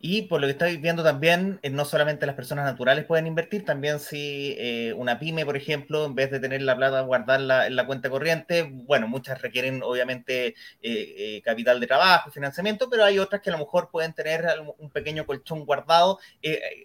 Y 0.00 0.22
por 0.22 0.40
lo 0.40 0.46
que 0.46 0.52
estáis 0.52 0.80
viendo 0.80 1.02
también, 1.02 1.58
eh, 1.62 1.70
no 1.70 1.84
solamente 1.84 2.24
las 2.24 2.36
personas 2.36 2.64
naturales 2.64 3.04
pueden 3.04 3.26
invertir, 3.26 3.64
también 3.64 3.98
si 3.98 4.54
eh, 4.56 4.92
una 4.96 5.18
pyme, 5.18 5.44
por 5.44 5.56
ejemplo, 5.56 6.04
en 6.04 6.14
vez 6.14 6.30
de 6.30 6.38
tener 6.38 6.62
la 6.62 6.76
plata 6.76 7.00
guardarla 7.00 7.66
en 7.66 7.74
la 7.74 7.84
cuenta 7.84 8.08
corriente, 8.08 8.70
bueno, 8.70 9.08
muchas 9.08 9.42
requieren 9.42 9.82
obviamente 9.82 10.54
eh, 10.82 11.42
capital 11.44 11.80
de 11.80 11.88
trabajo, 11.88 12.30
financiamiento, 12.30 12.88
pero 12.88 13.04
hay 13.04 13.18
otras 13.18 13.42
que 13.42 13.50
a 13.50 13.54
lo 13.54 13.58
mejor 13.58 13.90
pueden 13.90 14.12
tener 14.12 14.46
un 14.78 14.90
pequeño 14.90 15.26
colchón 15.26 15.64
guardado. 15.64 16.20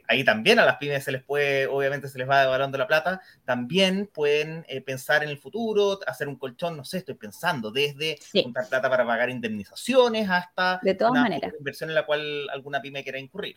ahí 0.07 0.23
también 0.23 0.57
a 0.57 0.65
las 0.65 0.77
pymes 0.77 1.03
se 1.03 1.11
les 1.11 1.23
puede, 1.23 1.67
obviamente 1.67 2.07
se 2.07 2.17
les 2.17 2.27
va 2.27 2.41
devaluando 2.41 2.79
la 2.79 2.87
plata, 2.87 3.21
también 3.45 4.09
pueden 4.11 4.65
pensar 4.85 5.23
en 5.23 5.29
el 5.29 5.37
futuro, 5.37 5.99
hacer 6.07 6.27
un 6.27 6.37
colchón, 6.37 6.77
no 6.77 6.83
sé, 6.83 6.99
estoy 6.99 7.15
pensando, 7.15 7.69
desde 7.69 8.17
juntar 8.41 8.67
plata 8.67 8.89
para 8.89 9.05
pagar 9.05 9.29
indemnizaciones 9.29 10.27
hasta 10.29 10.79
de 10.81 10.95
todas 10.95 11.13
maneras. 11.13 11.53
inversión 11.59 11.89
en 11.89 11.95
la 11.95 12.05
cual 12.05 12.49
alguna 12.49 12.81
pyme 12.81 13.02
quiera 13.03 13.19
incurrir. 13.19 13.55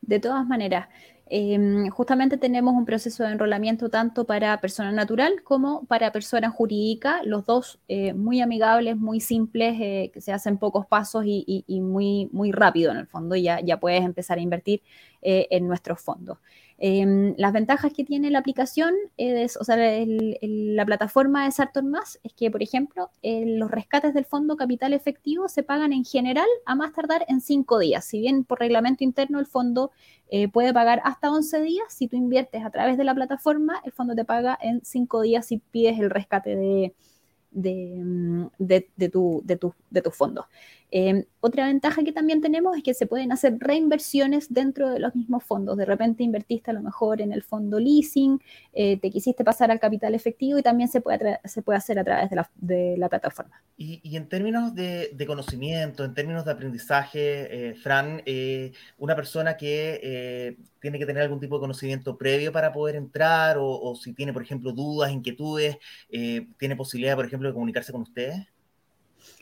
De 0.00 0.20
todas 0.20 0.46
maneras, 0.46 0.88
em, 1.26 1.90
justamente 1.90 2.38
tenemos 2.38 2.74
un 2.74 2.84
proceso 2.86 3.24
de 3.24 3.32
enrolamiento 3.32 3.90
tanto 3.90 4.24
para 4.24 4.60
persona 4.60 4.92
natural 4.92 5.42
como 5.42 5.84
para 5.86 6.12
persona 6.12 6.50
jurídica, 6.50 7.20
los 7.24 7.44
dos 7.44 7.78
eh, 7.88 8.14
muy 8.14 8.40
amigables, 8.40 8.96
muy 8.96 9.20
simples, 9.20 9.76
eh, 9.80 10.10
que 10.14 10.20
se 10.20 10.32
hacen 10.32 10.56
pocos 10.56 10.86
pasos 10.86 11.24
y, 11.26 11.64
muy, 11.82 12.28
muy 12.32 12.52
rápido 12.52 12.90
en 12.92 12.98
el 12.98 13.06
fondo, 13.06 13.36
ya, 13.36 13.60
ya 13.60 13.78
puedes 13.80 14.02
empezar 14.02 14.38
a 14.38 14.40
invertir 14.40 14.82
eh, 15.20 15.46
en 15.50 15.66
nuestros 15.66 16.00
fondos. 16.00 16.38
Em, 16.80 17.34
las 17.36 17.52
ventajas 17.52 17.92
que 17.92 18.04
tiene 18.04 18.30
la 18.30 18.38
aplicación, 18.38 18.94
es, 19.16 19.56
o 19.56 19.64
sea, 19.64 19.76
la 19.76 20.86
plataforma 20.86 21.44
de 21.44 21.50
Sartor 21.50 21.82
Más, 21.82 22.20
es 22.22 22.32
que, 22.34 22.52
por 22.52 22.62
ejemplo, 22.62 23.10
los 23.22 23.70
rescates 23.70 24.14
del 24.14 24.24
fondo 24.24 24.56
capital 24.56 24.92
efectivo 24.92 25.48
se 25.48 25.64
pagan 25.64 25.92
en 25.92 26.04
general 26.04 26.46
a 26.66 26.76
más 26.76 26.92
tardar 26.92 27.24
en 27.28 27.40
cinco 27.40 27.80
días. 27.80 28.04
Si 28.04 28.20
bien 28.20 28.44
por 28.44 28.60
reglamento 28.60 29.02
interno 29.02 29.40
el 29.40 29.46
fondo 29.46 29.90
eh, 30.30 30.46
puede 30.48 30.72
pagar 30.72 31.00
hasta 31.04 31.32
11 31.32 31.60
días, 31.62 31.86
si 31.92 32.06
tú 32.06 32.16
inviertes 32.16 32.64
a 32.64 32.70
través 32.70 32.96
de 32.96 33.04
la 33.04 33.14
plataforma, 33.14 33.80
el 33.84 33.90
fondo 33.92 34.14
te 34.14 34.24
paga 34.24 34.56
en 34.62 34.80
cinco 34.84 35.22
días 35.22 35.46
si 35.46 35.58
pides 35.58 35.98
el 35.98 36.10
rescate 36.10 36.54
de, 36.54 36.94
de, 37.50 39.08
tu, 39.10 39.42
de 39.44 40.02
tus 40.02 40.14
fondos. 40.14 40.46
Em, 40.90 41.24
otra 41.40 41.66
ventaja 41.66 42.02
que 42.02 42.12
también 42.12 42.40
tenemos 42.40 42.76
es 42.76 42.82
que 42.82 42.94
se 42.94 43.06
pueden 43.06 43.30
hacer 43.30 43.56
reinversiones 43.58 44.52
dentro 44.52 44.88
de 44.88 44.98
los 44.98 45.14
mismos 45.14 45.44
fondos. 45.44 45.76
De 45.76 45.84
repente 45.84 46.22
invertiste 46.22 46.70
a 46.70 46.74
lo 46.74 46.82
mejor 46.82 47.20
en 47.20 47.32
el 47.32 47.42
fondo 47.42 47.78
leasing, 47.78 48.40
eh, 48.72 48.98
te 48.98 49.10
quisiste 49.10 49.44
pasar 49.44 49.70
al 49.70 49.80
capital 49.80 50.14
efectivo 50.14 50.58
y 50.58 50.62
también 50.62 50.88
se 50.88 51.00
puede, 51.00 51.40
se 51.44 51.62
puede 51.62 51.76
hacer 51.78 51.98
a 51.98 52.04
través 52.04 52.30
de 52.30 52.36
la, 52.36 52.50
de 52.56 52.96
la 52.96 53.08
plataforma. 53.08 53.62
Y, 53.76 54.16
en 54.16 54.28
términos 54.28 54.74
de, 54.74 55.10
de, 55.14 55.26
conocimiento, 55.26 56.04
en 56.04 56.14
términos 56.14 56.44
de 56.44 56.52
aprendizaje, 56.52 57.68
eh, 57.70 57.74
Fran, 57.74 58.22
eh, 58.24 58.72
una 58.96 59.14
persona 59.14 59.56
que 59.56 60.56
tiene 60.80 60.98
que 60.98 61.06
tener 61.06 61.22
algún 61.22 61.40
tipo 61.40 61.56
de 61.56 61.60
conocimiento 61.60 62.16
previo 62.16 62.50
para 62.50 62.72
poder 62.72 62.96
entrar 62.96 63.58
o, 63.58 63.68
o 63.68 63.94
si 63.94 64.14
tiene, 64.14 64.32
por 64.32 64.42
ejemplo, 64.42 64.72
dudas, 64.72 65.12
inquietudes, 65.12 65.76
tiene 66.08 66.76
posibilidad, 66.76 67.14
por 67.14 67.26
ejemplo, 67.26 67.48
de 67.48 67.54
comunicarse 67.54 67.92
con 67.92 68.02
ustedes. 68.02 68.46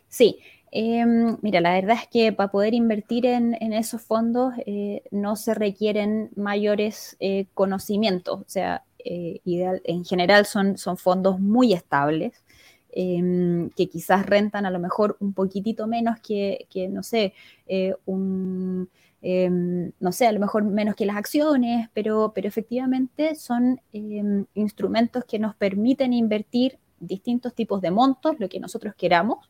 Sí, 0.09 0.39
Em, 0.73 1.39
mira, 1.43 1.61
la 1.61 1.75
verdad 1.75 1.97
es 2.03 2.09
que 2.09 2.33
para 2.33 2.51
poder 2.51 2.75
invertir 2.75 3.27
en, 3.27 3.55
esos 3.73 4.03
fondos 4.03 4.53
eh, 4.67 5.03
no 5.11 5.37
se 5.37 5.55
requieren 5.55 6.31
mayores 6.37 7.17
eh, 7.21 7.47
conocimientos, 7.55 8.41
o 8.41 8.45
sea, 8.49 8.85
eh, 9.05 9.41
ideal, 9.45 9.81
en 9.85 10.05
general 10.05 10.45
son, 10.47 10.77
son 10.77 10.97
fondos 10.97 11.39
muy 11.41 11.73
estables, 11.73 12.43
em, 12.91 13.71
que 13.71 13.89
quizás 13.89 14.27
rentan 14.27 14.67
a 14.67 14.71
lo 14.71 14.79
mejor 14.79 15.17
un 15.21 15.33
poquitito 15.35 15.87
menos 15.87 16.19
que, 16.21 16.67
no 16.91 17.03
sé, 17.03 17.35
un, 18.07 18.89
em, 19.23 19.93
no 20.01 20.13
sé, 20.13 20.27
a 20.27 20.33
lo 20.33 20.41
mejor 20.41 20.65
menos 20.65 20.97
que 20.97 21.07
las 21.07 21.17
acciones, 21.17 21.89
pero, 21.95 22.33
pero 22.35 22.49
efectivamente 22.49 23.35
son 23.35 23.81
instrumentos 24.55 25.25
que 25.25 25.39
nos 25.39 25.55
permiten 25.55 26.13
invertir 26.13 26.79
distintos 27.01 27.55
tipos 27.55 27.81
de 27.81 27.91
montos, 27.91 28.37
lo 28.39 28.49
que 28.49 28.61
nosotros 28.61 28.95
queramos, 28.97 29.49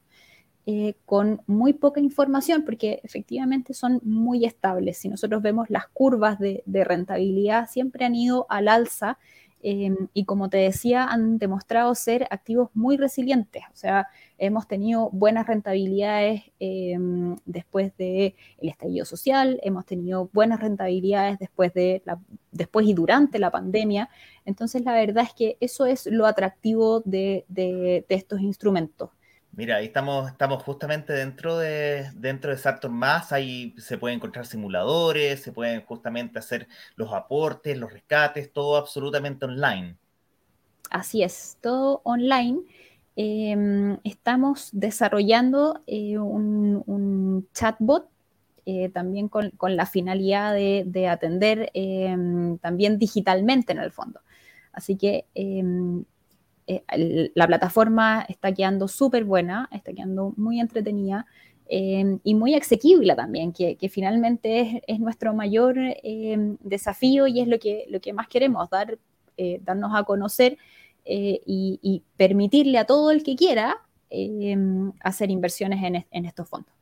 eh, 0.68 0.96
con 1.04 1.42
muy 1.46 1.74
poca 1.74 2.00
información, 2.00 2.64
porque 2.64 2.98
efectivamente 3.04 3.72
son 3.72 4.00
muy 4.02 4.44
estables. 4.44 4.98
Si 4.98 5.08
nosotros 5.08 5.40
vemos 5.40 5.70
las 5.70 5.86
curvas 5.86 6.40
de, 6.40 6.64
rentabilidad, 6.66 7.68
siempre 7.70 8.04
han 8.04 8.16
ido 8.16 8.46
al 8.48 8.66
alza 8.66 9.16
em, 9.62 10.08
y 10.12 10.24
como 10.24 10.50
te 10.50 10.56
decía, 10.58 11.04
han 11.04 11.38
demostrado 11.38 11.94
ser 11.94 12.26
activos 12.30 12.70
muy 12.74 12.96
resilientes. 12.96 13.62
O 13.72 13.76
sea, 13.76 14.08
hemos 14.38 14.66
tenido 14.66 15.08
buenas 15.12 15.46
rentabilidades 15.46 16.42
em, 16.58 17.36
después 17.44 17.96
del 17.96 18.34
el 18.58 18.68
estallido 18.68 19.04
social, 19.04 19.60
hemos 19.62 19.86
tenido 19.86 20.30
buenas 20.32 20.58
rentabilidades 20.58 21.38
después, 21.38 21.72
de 21.74 22.02
la, 22.04 22.18
después 22.50 22.88
y 22.88 22.94
durante 22.94 23.38
la 23.38 23.52
pandemia. 23.52 24.08
Entonces, 24.44 24.82
la 24.84 24.94
verdad 24.94 25.22
es 25.24 25.32
que 25.32 25.56
eso 25.60 25.86
es 25.86 26.06
lo 26.06 26.26
atractivo 26.26 27.02
de, 27.04 27.44
de 27.48 28.04
estos 28.08 28.40
instrumentos. 28.40 29.10
Mira, 29.56 29.76
ahí 29.76 29.86
estamos, 29.86 30.30
estamos 30.30 30.62
justamente 30.62 31.14
dentro 31.14 31.56
de, 31.56 32.10
dentro 32.14 32.50
de 32.50 32.58
Saturn 32.58 32.92
Más, 32.92 33.32
ahí 33.32 33.74
se 33.78 33.96
pueden 33.96 34.16
encontrar 34.18 34.44
simuladores, 34.44 35.40
se 35.40 35.50
pueden 35.50 35.80
justamente 35.80 36.38
hacer 36.38 36.68
los 36.94 37.10
aportes, 37.14 37.78
los 37.78 37.90
rescates, 37.90 38.52
todo 38.52 38.76
absolutamente 38.76 39.46
online. 39.46 39.96
Así 40.90 41.22
es, 41.22 41.56
todo 41.62 42.02
online. 42.04 42.60
Em, 43.16 43.96
estamos 44.04 44.68
desarrollando 44.72 45.80
eh, 45.86 46.18
un, 46.18 47.48
chatbot 47.54 48.10
eh, 48.66 48.90
también 48.90 49.28
con, 49.28 49.52
la 49.74 49.86
finalidad 49.86 50.52
de, 50.52 51.08
atender 51.08 51.70
em, 51.72 52.58
también 52.58 52.98
digitalmente 52.98 53.72
en 53.72 53.78
el 53.78 53.90
fondo. 53.90 54.20
Así 54.70 54.96
que 54.96 55.24
em, 55.34 56.04
eh, 56.66 57.30
la 57.34 57.46
plataforma 57.46 58.26
está 58.28 58.52
quedando 58.52 58.88
súper 58.88 59.24
buena, 59.24 59.68
está 59.72 59.92
quedando 59.92 60.34
muy 60.36 60.60
entretenida 60.60 61.26
em, 61.68 62.18
y 62.24 62.34
muy 62.34 62.54
asequible 62.54 63.14
también, 63.14 63.52
que, 63.52 63.76
finalmente 63.88 64.82
es, 64.86 65.00
nuestro 65.00 65.34
mayor 65.34 65.76
em, 65.78 66.56
desafío 66.60 67.26
y 67.26 67.40
es 67.40 67.48
lo 67.48 67.58
que, 67.58 67.86
lo 67.88 68.00
que 68.00 68.12
más 68.12 68.28
queremos, 68.28 68.68
dar, 68.70 68.98
eh, 69.36 69.60
darnos 69.64 69.92
a 69.94 70.04
conocer 70.04 70.58
eh, 71.04 71.40
y, 71.46 72.02
permitirle 72.16 72.78
a 72.78 72.84
todo 72.84 73.10
el 73.12 73.22
que 73.22 73.36
quiera 73.36 73.76
em, 74.10 74.92
hacer 75.00 75.30
inversiones 75.30 76.04
en 76.10 76.24
estos 76.24 76.48
fondos. 76.48 76.75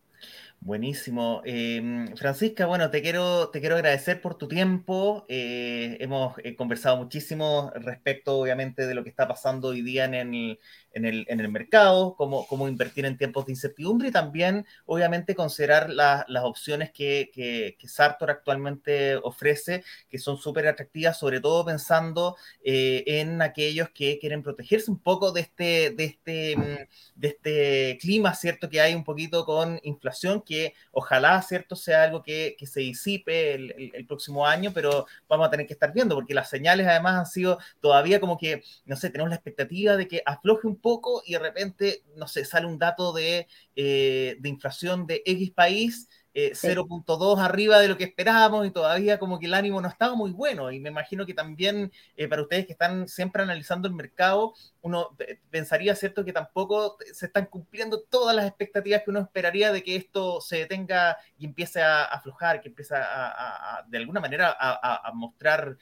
Buenísimo. 0.65 1.43
Em, 1.45 2.17
Francisca, 2.17 2.65
bueno, 2.65 2.91
te 2.91 3.03
quiero, 3.03 3.51
te 3.51 3.61
quiero 3.61 3.75
agradecer 3.77 4.23
por 4.23 4.37
tu 4.39 4.49
tiempo. 4.49 5.27
Eh, 5.29 5.99
hemos 6.01 6.39
eh, 6.43 6.57
conversado 6.57 6.97
muchísimo 6.97 7.71
respecto, 7.75 8.39
obviamente, 8.39 8.87
de 8.87 8.95
lo 8.95 9.05
que 9.05 9.11
está 9.11 9.29
pasando 9.29 9.69
hoy 9.69 9.83
día 9.83 10.07
en 10.07 10.15
el, 10.15 10.59
en 10.95 11.05
el, 11.05 11.27
en 11.29 11.41
el 11.41 11.49
mercado, 11.49 12.15
cómo, 12.17 12.47
cómo, 12.47 12.69
invertir 12.69 13.05
en 13.05 13.19
tiempos 13.19 13.47
de 13.47 13.53
incertidumbre 13.53 14.09
y 14.09 14.13
también, 14.13 14.65
obviamente, 14.87 15.35
considerar 15.35 15.91
las 15.91 16.45
opciones 16.45 16.93
que, 16.93 17.31
que, 17.35 17.77
Sartor 17.89 18.31
actualmente 18.31 19.17
ofrece, 19.17 19.85
que 20.09 20.19
son 20.19 20.37
súper 20.37 20.67
atractivas, 20.67 21.19
sobre 21.19 21.41
todo 21.41 21.65
pensando 21.65 22.37
eh, 22.65 23.05
en 23.07 23.41
aquellos 23.43 23.91
que 23.91 24.19
quieren 24.19 24.43
protegerse 24.43 24.91
un 24.91 24.99
poco 24.99 25.31
de 25.31 25.43
este, 25.43 25.91
de, 25.91 26.05
este, 26.05 26.57
mm, 26.57 27.21
de 27.21 27.29
este 27.29 27.99
clima, 28.01 28.35
¿cierto? 28.35 28.69
Que 28.69 28.81
hay 28.81 28.95
un 28.95 29.05
poquito 29.05 29.45
con 29.45 29.79
inflación, 29.83 30.43
que 30.43 30.75
ojalá, 30.93 31.41
¿cierto?, 31.43 31.77
sea 31.77 32.03
algo 32.03 32.23
que, 32.23 32.57
que 32.59 32.67
se 32.67 32.81
disipe 32.81 33.55
el, 33.55 33.93
el, 33.95 34.07
próximo 34.07 34.47
año, 34.47 34.73
pero 34.75 35.07
vamos 35.29 35.47
a 35.47 35.51
tener 35.51 35.67
que 35.67 35.73
estar 35.73 35.93
viendo, 35.93 36.15
porque 36.15 36.35
las 36.35 36.49
señales 36.51 36.87
además 36.87 37.15
han 37.15 37.27
sido 37.27 37.59
todavía 37.81 38.21
como 38.21 38.39
que, 38.39 38.63
no 38.87 38.97
sé, 38.97 39.11
tenemos 39.11 39.31
la 39.31 39.37
expectativa 39.37 39.97
de 39.97 40.09
que 40.09 40.23
afloje 40.25 40.67
un 40.67 40.77
poco 40.85 41.23
y 41.25 41.33
de 41.33 41.39
repente, 41.39 42.05
no 42.15 42.29
sé, 42.29 42.45
sale 42.45 42.67
un 42.67 42.79
dato 42.79 43.15
de, 43.15 43.49
eh, 43.75 44.37
de 44.39 44.49
inflación 44.51 45.07
de 45.07 45.23
X 45.25 45.51
país, 45.53 46.11
0.2 46.35 47.39
eh, 47.39 47.43
arriba 47.43 47.79
de 47.79 47.89
lo 47.89 47.97
que 47.97 48.05
esperábamos 48.05 48.67
y 48.67 48.71
todavía 48.71 49.21
como 49.21 49.39
que 49.39 49.47
el 49.47 49.55
ánimo 49.55 49.81
no 49.81 49.89
estaba 49.89 50.15
muy 50.15 50.33
bueno. 50.33 50.71
Y 50.73 50.81
me 50.81 50.91
imagino 50.91 51.25
que 51.25 51.33
también 51.33 51.91
eh, 52.17 52.29
para 52.29 52.43
ustedes 52.43 52.67
que 52.67 52.73
están 52.73 53.09
siempre 53.09 53.43
analizando 53.43 53.89
el 53.89 53.95
mercado, 53.95 54.53
uno 54.83 55.17
pensaría, 55.49 55.95
¿cierto?, 55.95 56.23
que 56.23 56.33
tampoco 56.35 56.99
se 57.13 57.27
están 57.27 57.47
cumpliendo 57.47 58.03
todas 58.03 58.37
las 58.37 58.47
expectativas 58.47 59.03
que 59.05 59.11
uno 59.11 59.21
esperaría 59.21 59.73
de 59.73 59.83
que 59.83 59.97
esto 59.97 60.43
se 60.43 60.59
detenga 60.59 61.17
y 61.39 61.47
empiece 61.47 61.81
a, 61.81 62.05
aflojar, 62.05 62.61
que 62.61 62.69
empiece 62.69 62.95
a, 62.95 63.85
de 63.89 63.99
alguna 63.99 64.21
manera 64.21 64.55
a, 64.59 65.11
mostrar 65.15 65.79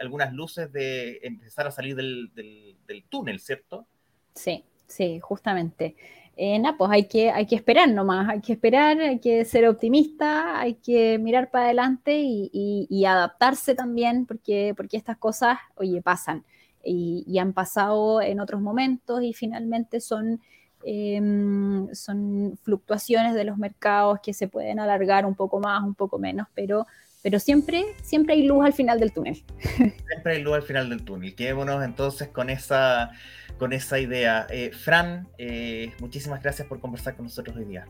algunas 0.00 0.32
luces 0.32 0.70
de 0.70 1.18
empezar 1.24 1.66
a 1.66 1.72
salir 1.72 1.96
del, 1.96 2.30
del 2.34 3.04
túnel, 3.08 3.40
¿cierto? 3.40 3.88
Sí, 4.34 4.64
sí, 4.86 5.20
justamente. 5.20 5.96
Eh, 6.36 6.58
nada, 6.58 6.76
pues 6.76 6.90
hay 6.90 7.06
que, 7.06 7.30
hay 7.30 7.46
que 7.46 7.54
esperar 7.54 7.88
nomás, 7.88 8.28
hay 8.28 8.40
que 8.40 8.52
esperar, 8.54 9.00
hay 9.00 9.20
que 9.20 9.44
ser 9.44 9.68
optimista, 9.68 10.58
hay 10.58 10.74
que 10.74 11.18
mirar 11.18 11.50
para 11.50 11.66
adelante 11.66 12.20
y, 12.24 13.04
adaptarse 13.06 13.74
también, 13.76 14.26
porque, 14.26 14.74
porque 14.76 14.96
estas 14.96 15.16
cosas, 15.16 15.58
oye, 15.76 16.02
pasan 16.02 16.44
y, 16.84 17.38
han 17.38 17.52
pasado 17.52 18.20
en 18.20 18.40
otros 18.40 18.60
momentos 18.60 19.22
y 19.22 19.32
finalmente 19.32 20.00
son, 20.00 20.40
em, 20.84 21.88
son 21.94 22.58
fluctuaciones 22.62 23.34
de 23.34 23.44
los 23.44 23.56
mercados 23.58 24.18
que 24.20 24.32
se 24.34 24.48
pueden 24.48 24.80
alargar 24.80 25.26
un 25.26 25.34
poco 25.36 25.60
más, 25.60 25.82
un 25.84 25.94
poco 25.94 26.18
menos, 26.18 26.48
pero, 26.54 26.86
pero 27.24 27.40
siempre, 27.40 27.86
siempre 28.02 28.34
hay 28.34 28.42
luz 28.42 28.66
al 28.66 28.74
final 28.74 29.00
del 29.00 29.10
túnel. 29.10 29.42
Siempre 29.76 30.34
hay 30.34 30.42
luz 30.42 30.56
al 30.56 30.62
final 30.62 30.90
del 30.90 31.02
túnel. 31.04 31.34
Quedémonos 31.34 31.82
entonces 31.82 32.28
con 32.28 32.50
esa 32.50 33.12
con 33.58 33.72
esa 33.72 33.98
idea. 33.98 34.46
Eh, 34.50 34.72
Fran, 34.72 35.26
eh, 35.38 35.94
muchísimas 36.00 36.42
gracias 36.42 36.68
por 36.68 36.80
conversar 36.80 37.16
con 37.16 37.24
nosotros 37.24 37.56
hoy 37.56 37.64
día. 37.64 37.86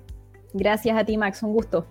Gracias 0.52 0.96
a 0.96 1.04
ti, 1.04 1.16
Max, 1.16 1.42
un 1.42 1.52
gusto. 1.52 1.84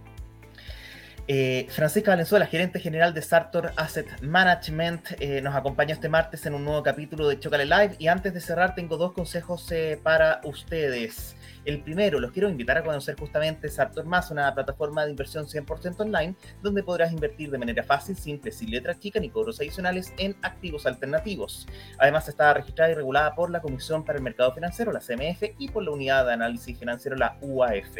Eh, 1.27 1.67
Francisca 1.69 2.11
Valenzuela, 2.11 2.45
gerente 2.45 2.79
general 2.79 3.13
de 3.13 3.21
Sartor 3.21 3.73
Asset 3.75 4.21
Management, 4.21 5.19
nos 5.41 5.53
acompaña 5.53 5.95
este 5.95 6.07
martes 6.07 6.45
en 6.45 6.53
un 6.53 6.63
nuevo 6.63 6.81
capítulo 6.81 7.27
de 7.27 7.41
Chocale 7.41 7.65
Live. 7.65 7.97
Y 7.99 8.07
antes 8.07 8.33
de 8.33 8.39
cerrar, 8.39 8.73
tengo 8.73 8.95
dos 8.95 9.11
consejos 9.11 9.69
para 10.01 10.39
ustedes. 10.45 11.35
El 11.65 11.81
primero, 11.81 12.19
los 12.19 12.31
quiero 12.31 12.49
invitar 12.49 12.77
a 12.77 12.83
conocer 12.83 13.15
justamente 13.17 13.69
Sartor 13.69 14.05
Más, 14.05 14.31
una 14.31 14.53
plataforma 14.53 15.05
de 15.05 15.11
inversión 15.11 15.45
100% 15.45 16.01
online, 16.01 16.35
donde 16.61 16.83
podrás 16.83 17.13
invertir 17.13 17.51
de 17.51 17.57
manera 17.57 17.83
fácil, 17.83 18.17
simple, 18.17 18.51
sin 18.51 18.69
letras 18.69 18.99
chicas 18.99 19.21
ni 19.21 19.29
cobros 19.29 19.61
adicionales 19.61 20.13
en 20.17 20.35
activos 20.41 20.85
alternativos. 20.85 21.65
Además, 21.99 22.27
está 22.27 22.53
registrada 22.53 22.91
y 22.91 22.95
regulada 22.95 23.33
por 23.33 23.49
la 23.49 23.61
Comisión 23.61 24.03
para 24.03 24.17
el 24.17 24.23
Mercado 24.23 24.53
Financiero, 24.53 24.91
la 24.91 24.99
CMF, 24.99 25.55
y 25.57 25.69
por 25.69 25.83
la 25.83 25.91
Unidad 25.91 26.25
de 26.25 26.33
Análisis 26.33 26.77
Financiero, 26.77 27.15
la 27.15 27.37
UAF. 27.41 27.97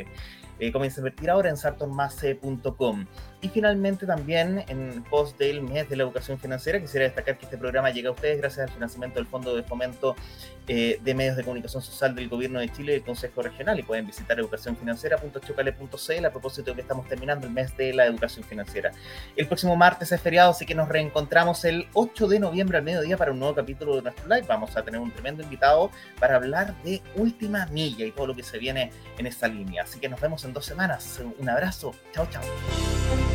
Eh, 0.60 0.72
comienza 0.72 1.00
a 1.00 1.02
invertir 1.02 1.30
ahora 1.30 1.50
en 1.50 1.58
sartormase.com. 1.58 3.06
Y 3.44 3.50
finalmente 3.50 4.06
también 4.06 4.64
en 4.70 5.04
post 5.04 5.38
del 5.38 5.62
mes 5.62 5.90
de 5.90 5.98
la 5.98 6.04
educación 6.04 6.40
financiera, 6.40 6.80
quisiera 6.80 7.04
destacar 7.04 7.38
que 7.38 7.44
este 7.44 7.58
programa 7.58 7.90
llega 7.90 8.08
a 8.08 8.14
ustedes 8.14 8.38
gracias 8.38 8.68
al 8.68 8.74
financiamiento 8.74 9.20
del 9.20 9.28
Fondo 9.28 9.54
de 9.54 9.64
Fomento 9.64 10.16
eh, 10.66 10.98
de 11.04 11.14
Medios 11.14 11.36
de 11.36 11.44
Comunicación 11.44 11.84
Social 11.84 12.16
del 12.16 12.30
Gobierno 12.30 12.62
de 12.62 12.70
Chile 12.70 12.94
y 12.94 12.96
del 12.96 13.04
Consejo 13.04 13.42
Regional. 13.42 13.78
Y 13.78 13.84
pueden 13.84 14.08
visitar 14.08 14.40
educacionfinanciera.chocale.cl 14.40 16.26
a 16.26 16.32
propósito 16.32 16.72
de 16.72 16.76
que 16.76 16.82
estamos 16.82 17.06
terminando 17.10 17.46
el 17.46 17.52
mes 17.52 17.76
de 17.76 17.94
la 17.94 18.06
educación 18.06 18.46
financiera. 18.46 18.94
El 19.36 19.46
próximo 19.48 19.76
martes 19.76 20.14
es 20.14 20.22
feriado, 20.22 20.52
así 20.52 20.66
que 20.66 20.74
nos 20.74 20.88
reencontramos 20.88 21.66
el 21.66 21.88
8 21.96 22.30
de 22.30 22.40
noviembre 22.40 22.78
al 22.78 22.86
mediodía 22.86 23.18
para 23.18 23.34
un 23.34 23.40
nuevo 23.40 23.56
capítulo 23.56 23.98
de 23.98 24.04
nuestro 24.04 24.26
live. 24.30 24.46
Vamos 24.48 24.78
a 24.78 24.84
tener 24.84 25.02
un 25.02 25.12
tremendo 25.12 25.44
invitado 25.44 25.92
para 26.18 26.38
hablar 26.38 26.82
de 26.84 27.02
última 27.16 27.66
milla 27.66 28.06
y 28.06 28.12
todo 28.12 28.28
lo 28.28 28.36
que 28.36 28.44
se 28.44 28.58
viene 28.58 28.92
en 29.18 29.28
esta 29.28 29.50
línea. 29.50 29.84
Así 29.84 30.00
que 30.00 30.08
nos 30.08 30.22
vemos 30.22 30.46
en 30.46 30.54
dos 30.54 30.66
semanas. 30.66 31.20
Un 31.38 31.50
abrazo. 31.50 31.94
Chao, 32.14 32.26
chao. 32.32 33.33